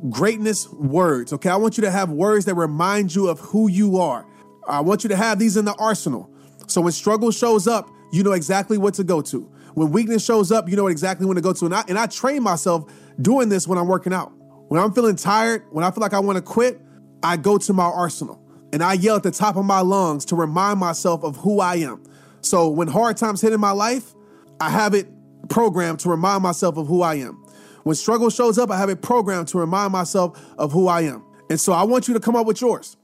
greatness 0.09 0.71
words. 0.73 1.33
Okay. 1.33 1.49
I 1.49 1.57
want 1.57 1.77
you 1.77 1.83
to 1.83 1.91
have 1.91 2.11
words 2.11 2.45
that 2.47 2.55
remind 2.55 3.15
you 3.15 3.29
of 3.29 3.41
who 3.41 3.69
you 3.69 3.99
are. 3.99 4.27
I 4.67 4.81
want 4.81 5.05
you 5.05 5.09
to 5.09 5.17
have 5.17 5.39
these 5.39 5.57
in 5.57 5.65
the 5.65 5.75
arsenal. 5.75 6.31
So 6.67 6.81
when 6.81 6.93
struggle 6.93 7.31
shows 7.31 7.67
up, 7.67 7.89
you 8.13 8.23
know 8.23 8.33
exactly 8.33 8.79
what 8.79 8.95
to 8.95 9.05
go 9.05 9.21
to. 9.23 9.51
When 9.75 9.91
weakness 9.91 10.25
shows 10.25 10.53
up, 10.53 10.69
you 10.69 10.77
know 10.77 10.87
exactly 10.87 11.27
when 11.27 11.37
to 11.37 11.43
go 11.43 11.53
to. 11.53 11.65
And 11.67 11.75
I, 11.75 11.85
and 11.89 11.99
I 11.99 12.07
train 12.07 12.43
myself 12.43 12.91
doing 13.21 13.49
this 13.49 13.67
when 13.69 13.79
I'm 13.79 13.89
working 13.89 14.13
out. 14.13 14.33
When 14.69 14.81
I'm 14.81 14.93
feeling 14.93 15.17
tired, 15.17 15.65
when 15.71 15.85
I 15.85 15.91
feel 15.91 16.01
like 16.01 16.15
I 16.15 16.21
want 16.21 16.37
to 16.37 16.43
quit, 16.43 16.81
I 17.23 17.37
go 17.37 17.59
to 17.59 17.73
my 17.73 17.85
arsenal 17.85 18.41
and 18.73 18.83
I 18.83 18.95
yell 18.95 19.17
at 19.17 19.23
the 19.23 19.31
top 19.31 19.57
of 19.57 19.65
my 19.65 19.81
lungs 19.81 20.25
to 20.27 20.37
remind 20.37 20.81
myself 20.81 21.23
of 21.23 21.37
who 21.37 21.61
I 21.61 21.77
am. 21.77 22.03
So 22.41 22.69
when 22.69 22.89
hard 22.89 23.17
times 23.17 23.41
hit 23.41 23.53
in 23.53 23.61
my 23.61 23.71
life, 23.71 24.15
I 24.61 24.71
have 24.71 24.95
it 24.95 25.09
programmed 25.49 26.01
to 26.01 26.09
remind 26.09 26.43
myself 26.43 26.77
of 26.77 26.87
who 26.87 27.03
I 27.03 27.17
am. 27.17 27.45
When 27.83 27.95
struggle 27.97 28.31
shows 28.31 28.59
up, 28.59 28.71
I 28.71 28.79
have 28.79 28.89
it 28.89 29.03
programmed 29.03 29.49
to 29.49 29.59
remind 29.59 29.93
myself 29.93 30.41
of 30.59 30.73
who 30.73 30.89
I 30.89 31.03
am. 31.03 31.25
And 31.51 31.61
so 31.61 31.73
I 31.73 31.83
want 31.83 32.09
you 32.09 32.15
to 32.15 32.21
come 32.21 32.37
up 32.37 32.47
with 32.47 32.61
yours. 32.61 32.97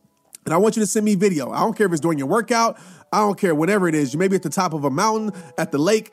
And 0.45 0.55
I 0.55 0.57
want 0.57 0.77
you 0.77 0.81
to 0.81 0.87
send 0.87 1.05
me 1.05 1.15
video. 1.15 1.51
I 1.51 1.61
don't 1.61 1.77
care 1.77 1.87
if 1.87 1.93
it's 1.93 2.01
during 2.01 2.19
your 2.19 2.29
workout. 2.29 2.79
I 3.13 3.19
don't 3.19 3.39
care, 3.39 3.55
whatever 3.55 3.89
it 3.89 3.95
is. 3.95 4.15
You 4.15 4.19
may 4.19 4.29
be 4.29 4.37
at 4.37 4.43
the 4.43 4.49
top 4.49 4.73
of 4.73 4.85
a 4.85 4.91
mountain, 4.91 5.33
at 5.59 5.71
the 5.71 5.79
lake, 5.79 6.13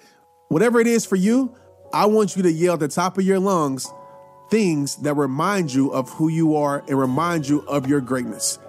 whatever 0.49 0.79
it 0.79 0.87
is 0.87 1.05
for 1.05 1.15
you. 1.15 1.55
I 1.93 2.05
want 2.05 2.35
you 2.35 2.43
to 2.43 2.51
yell 2.51 2.73
at 2.73 2.79
the 2.79 2.87
top 2.87 3.17
of 3.17 3.23
your 3.23 3.39
lungs 3.39 3.91
things 4.49 4.95
that 4.97 5.13
remind 5.15 5.73
you 5.73 5.91
of 5.91 6.09
who 6.11 6.29
you 6.29 6.55
are 6.55 6.83
and 6.87 6.97
remind 6.97 7.47
you 7.47 7.65
of 7.67 7.87
your 7.87 8.01
greatness. 8.01 8.59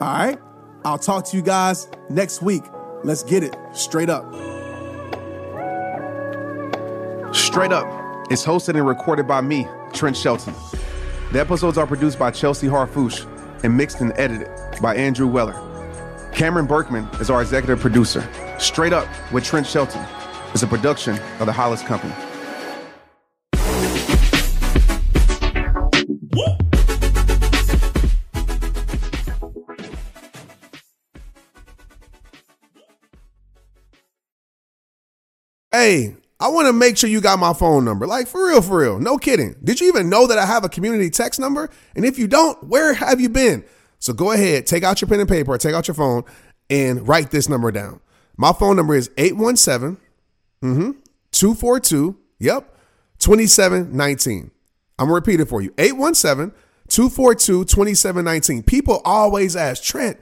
All 0.00 0.08
right? 0.08 0.38
I'll 0.84 0.98
talk 0.98 1.26
to 1.26 1.36
you 1.36 1.42
guys 1.42 1.88
next 2.08 2.42
week. 2.42 2.62
Let's 3.04 3.22
get 3.22 3.42
it 3.42 3.56
straight 3.72 4.08
up. 4.08 4.24
Straight 7.34 7.72
Up 7.72 7.86
is 8.30 8.44
hosted 8.44 8.76
and 8.76 8.86
recorded 8.86 9.26
by 9.26 9.40
me, 9.40 9.66
Trent 9.92 10.16
Shelton. 10.16 10.54
The 11.32 11.40
episodes 11.40 11.76
are 11.76 11.86
produced 11.86 12.18
by 12.18 12.30
Chelsea 12.30 12.66
Harfouche 12.66 13.26
and 13.62 13.76
mixed 13.76 14.00
and 14.00 14.12
edited 14.16 14.48
by 14.80 14.94
Andrew 14.94 15.26
Weller. 15.26 15.54
Cameron 16.32 16.66
Berkman 16.66 17.08
is 17.20 17.30
our 17.30 17.42
executive 17.42 17.80
producer. 17.80 18.26
Straight 18.58 18.92
Up 18.92 19.06
with 19.32 19.44
Trent 19.44 19.66
Shelton 19.66 20.04
is 20.56 20.62
a 20.62 20.66
production 20.66 21.18
of 21.38 21.44
the 21.44 21.52
Hollis 21.52 21.82
Company. 21.82 22.14
Hey, 35.70 36.16
I 36.40 36.48
want 36.48 36.68
to 36.68 36.72
make 36.72 36.96
sure 36.96 37.10
you 37.10 37.20
got 37.20 37.38
my 37.38 37.52
phone 37.52 37.84
number. 37.84 38.06
Like, 38.06 38.26
for 38.26 38.46
real, 38.46 38.62
for 38.62 38.78
real. 38.78 38.98
No 38.98 39.18
kidding. 39.18 39.56
Did 39.62 39.78
you 39.78 39.88
even 39.88 40.08
know 40.08 40.26
that 40.26 40.38
I 40.38 40.46
have 40.46 40.64
a 40.64 40.70
community 40.70 41.10
text 41.10 41.38
number? 41.38 41.68
And 41.94 42.06
if 42.06 42.18
you 42.18 42.26
don't, 42.26 42.64
where 42.64 42.94
have 42.94 43.20
you 43.20 43.28
been? 43.28 43.62
So 43.98 44.14
go 44.14 44.32
ahead, 44.32 44.66
take 44.66 44.84
out 44.84 45.02
your 45.02 45.08
pen 45.08 45.20
and 45.20 45.28
paper, 45.28 45.58
take 45.58 45.74
out 45.74 45.86
your 45.86 45.94
phone, 45.94 46.24
and 46.70 47.06
write 47.06 47.30
this 47.30 47.46
number 47.46 47.70
down. 47.70 48.00
My 48.38 48.52
phone 48.52 48.76
number 48.76 48.94
is 48.94 49.10
817 49.18 49.98
mm-hmm, 50.62 50.90
242, 51.32 52.18
yep, 52.38 52.76
2719. 53.18 54.50
I'm 54.98 55.08
to 55.08 55.12
repeat 55.12 55.40
it 55.40 55.48
for 55.48 55.60
you 55.60 55.74
817 55.78 56.56
242 56.88 57.64
2719. 57.64 58.62
People 58.62 59.02
always 59.04 59.56
ask, 59.56 59.82
Trent, 59.82 60.18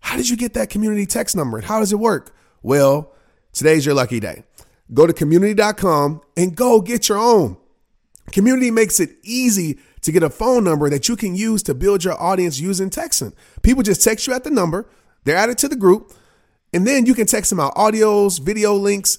how 0.00 0.16
did 0.16 0.28
you 0.28 0.36
get 0.36 0.54
that 0.54 0.70
community 0.70 1.06
text 1.06 1.36
number? 1.36 1.58
And 1.58 1.66
How 1.66 1.80
does 1.80 1.92
it 1.92 1.98
work? 1.98 2.34
Well, 2.62 3.12
today's 3.52 3.84
your 3.84 3.94
lucky 3.94 4.20
day. 4.20 4.44
Go 4.92 5.06
to 5.06 5.12
community.com 5.12 6.22
and 6.36 6.56
go 6.56 6.80
get 6.80 7.08
your 7.08 7.18
own. 7.18 7.58
Community 8.32 8.70
makes 8.70 9.00
it 9.00 9.10
easy 9.22 9.78
to 10.02 10.12
get 10.12 10.22
a 10.22 10.30
phone 10.30 10.64
number 10.64 10.88
that 10.88 11.08
you 11.08 11.16
can 11.16 11.34
use 11.34 11.62
to 11.64 11.74
build 11.74 12.04
your 12.04 12.20
audience 12.20 12.60
using 12.60 12.90
texting. 12.90 13.32
People 13.62 13.82
just 13.82 14.02
text 14.02 14.26
you 14.26 14.32
at 14.32 14.44
the 14.44 14.50
number, 14.50 14.88
they're 15.24 15.36
added 15.36 15.58
to 15.58 15.68
the 15.68 15.76
group, 15.76 16.12
and 16.72 16.86
then 16.86 17.06
you 17.06 17.14
can 17.14 17.26
text 17.26 17.50
them 17.50 17.60
out 17.60 17.74
audios, 17.74 18.40
video 18.40 18.74
links, 18.74 19.18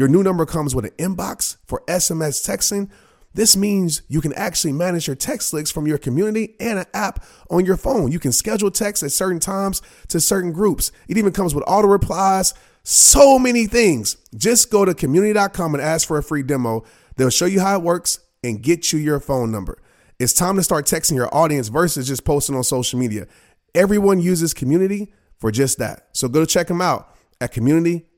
Your 0.00 0.08
new 0.08 0.22
number 0.22 0.46
comes 0.46 0.74
with 0.74 0.86
an 0.86 0.92
inbox 0.92 1.58
for 1.66 1.82
SMS 1.86 2.40
texting. 2.42 2.88
This 3.34 3.54
means 3.54 4.00
you 4.08 4.22
can 4.22 4.32
actually 4.32 4.72
manage 4.72 5.06
your 5.06 5.14
text 5.14 5.52
links 5.52 5.70
from 5.70 5.86
your 5.86 5.98
community 5.98 6.56
and 6.58 6.78
an 6.78 6.86
app 6.94 7.22
on 7.50 7.66
your 7.66 7.76
phone. 7.76 8.10
You 8.10 8.18
can 8.18 8.32
schedule 8.32 8.70
texts 8.70 9.02
at 9.02 9.12
certain 9.12 9.40
times 9.40 9.82
to 10.08 10.18
certain 10.18 10.52
groups. 10.52 10.90
It 11.06 11.18
even 11.18 11.34
comes 11.34 11.54
with 11.54 11.64
auto 11.66 11.86
replies, 11.86 12.54
so 12.82 13.38
many 13.38 13.66
things. 13.66 14.16
Just 14.34 14.70
go 14.70 14.86
to 14.86 14.94
community.com 14.94 15.74
and 15.74 15.82
ask 15.82 16.08
for 16.08 16.16
a 16.16 16.22
free 16.22 16.44
demo. 16.44 16.82
They'll 17.16 17.28
show 17.28 17.44
you 17.44 17.60
how 17.60 17.76
it 17.76 17.82
works 17.82 18.20
and 18.42 18.62
get 18.62 18.94
you 18.94 18.98
your 18.98 19.20
phone 19.20 19.52
number. 19.52 19.82
It's 20.18 20.32
time 20.32 20.56
to 20.56 20.62
start 20.62 20.86
texting 20.86 21.14
your 21.14 21.28
audience 21.30 21.68
versus 21.68 22.08
just 22.08 22.24
posting 22.24 22.56
on 22.56 22.64
social 22.64 22.98
media. 22.98 23.26
Everyone 23.74 24.18
uses 24.18 24.54
community 24.54 25.12
for 25.36 25.50
just 25.50 25.76
that. 25.76 26.08
So 26.12 26.26
go 26.26 26.40
to 26.40 26.46
check 26.46 26.68
them 26.68 26.80
out 26.80 27.14
at 27.38 27.52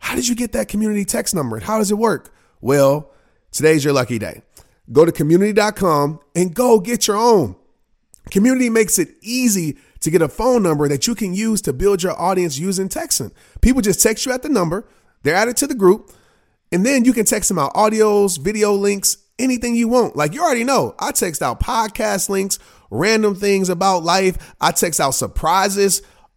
how 0.00 0.16
did 0.16 0.26
you 0.26 0.34
get 0.34 0.52
that 0.52 0.68
community 0.68 1.04
text 1.04 1.34
number? 1.34 1.56
And 1.56 1.64
how 1.64 1.78
does 1.78 1.90
it 1.90 1.98
work? 1.98 2.34
Well, 2.60 3.12
today's 3.52 3.84
your 3.84 3.92
lucky 3.92 4.18
day. 4.18 4.42
Go 4.92 5.04
to 5.04 5.12
community.com 5.12 6.20
and 6.34 6.54
go 6.54 6.80
get 6.80 7.06
your 7.06 7.16
own. 7.16 7.54
Community 8.30 8.68
makes 8.68 8.98
it 8.98 9.10
easy 9.22 9.78
to 10.00 10.10
get 10.10 10.22
a 10.22 10.28
phone 10.28 10.62
number 10.62 10.88
that 10.88 11.06
you 11.06 11.14
can 11.14 11.34
use 11.34 11.60
to 11.62 11.72
build 11.72 12.02
your 12.02 12.20
audience 12.20 12.58
using 12.58 12.88
texting. 12.88 13.32
People 13.60 13.82
just 13.82 14.02
text 14.02 14.26
you 14.26 14.32
at 14.32 14.42
the 14.42 14.48
number, 14.48 14.86
they're 15.22 15.34
added 15.34 15.56
to 15.58 15.66
the 15.66 15.74
group, 15.74 16.10
and 16.72 16.84
then 16.84 17.04
you 17.04 17.12
can 17.12 17.24
text 17.24 17.48
them 17.48 17.58
out 17.58 17.74
audios, 17.74 18.38
video 18.38 18.72
links, 18.72 19.18
anything 19.38 19.74
you 19.74 19.88
want. 19.88 20.16
Like 20.16 20.32
you 20.32 20.42
already 20.42 20.64
know, 20.64 20.94
I 20.98 21.12
text 21.12 21.42
out 21.42 21.60
podcast 21.60 22.28
links, 22.28 22.58
random 22.90 23.34
things 23.34 23.68
about 23.68 24.02
life, 24.02 24.54
I 24.60 24.72
text 24.72 25.00
out 25.00 25.12
surprises, 25.12 26.02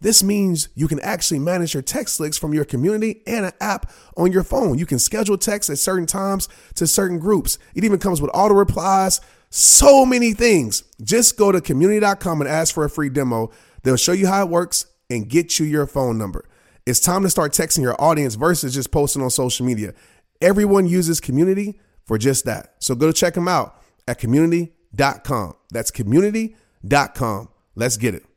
This 0.00 0.22
means 0.22 0.68
you 0.74 0.88
can 0.88 1.00
actually 1.00 1.40
manage 1.40 1.74
your 1.74 1.82
text 1.82 2.20
links 2.20 2.38
from 2.38 2.54
your 2.54 2.64
community 2.64 3.22
and 3.26 3.46
an 3.46 3.52
app 3.60 3.90
on 4.16 4.32
your 4.32 4.42
phone. 4.42 4.78
You 4.78 4.86
can 4.86 4.98
schedule 4.98 5.36
texts 5.36 5.68
at 5.68 5.78
certain 5.78 6.06
times 6.06 6.48
to 6.76 6.86
certain 6.86 7.18
groups. 7.18 7.58
It 7.74 7.84
even 7.84 7.98
comes 7.98 8.22
with 8.22 8.30
auto 8.32 8.54
replies, 8.54 9.20
so 9.50 10.06
many 10.06 10.32
things. 10.32 10.84
Just 11.02 11.36
go 11.36 11.52
to 11.52 11.60
community.com 11.60 12.40
and 12.40 12.48
ask 12.48 12.74
for 12.74 12.84
a 12.84 12.90
free 12.90 13.10
demo. 13.10 13.50
They'll 13.82 13.96
show 13.96 14.12
you 14.12 14.26
how 14.26 14.42
it 14.44 14.48
works 14.48 14.86
and 15.10 15.28
get 15.28 15.58
you 15.58 15.66
your 15.66 15.86
phone 15.86 16.16
number. 16.16 16.48
It's 16.86 17.00
time 17.00 17.22
to 17.22 17.30
start 17.30 17.52
texting 17.52 17.82
your 17.82 18.00
audience 18.00 18.36
versus 18.36 18.74
just 18.74 18.90
posting 18.90 19.22
on 19.22 19.30
social 19.30 19.66
media. 19.66 19.92
Everyone 20.40 20.86
uses 20.86 21.20
community 21.20 21.78
for 22.04 22.16
just 22.16 22.46
that. 22.46 22.74
So 22.78 22.94
go 22.94 23.06
to 23.06 23.12
check 23.12 23.34
them 23.34 23.48
out 23.48 23.80
at 24.08 24.18
community.com. 24.18 25.54
That's 25.70 25.90
community.com. 25.90 27.48
Let's 27.74 27.96
get 27.96 28.14
it. 28.14 28.29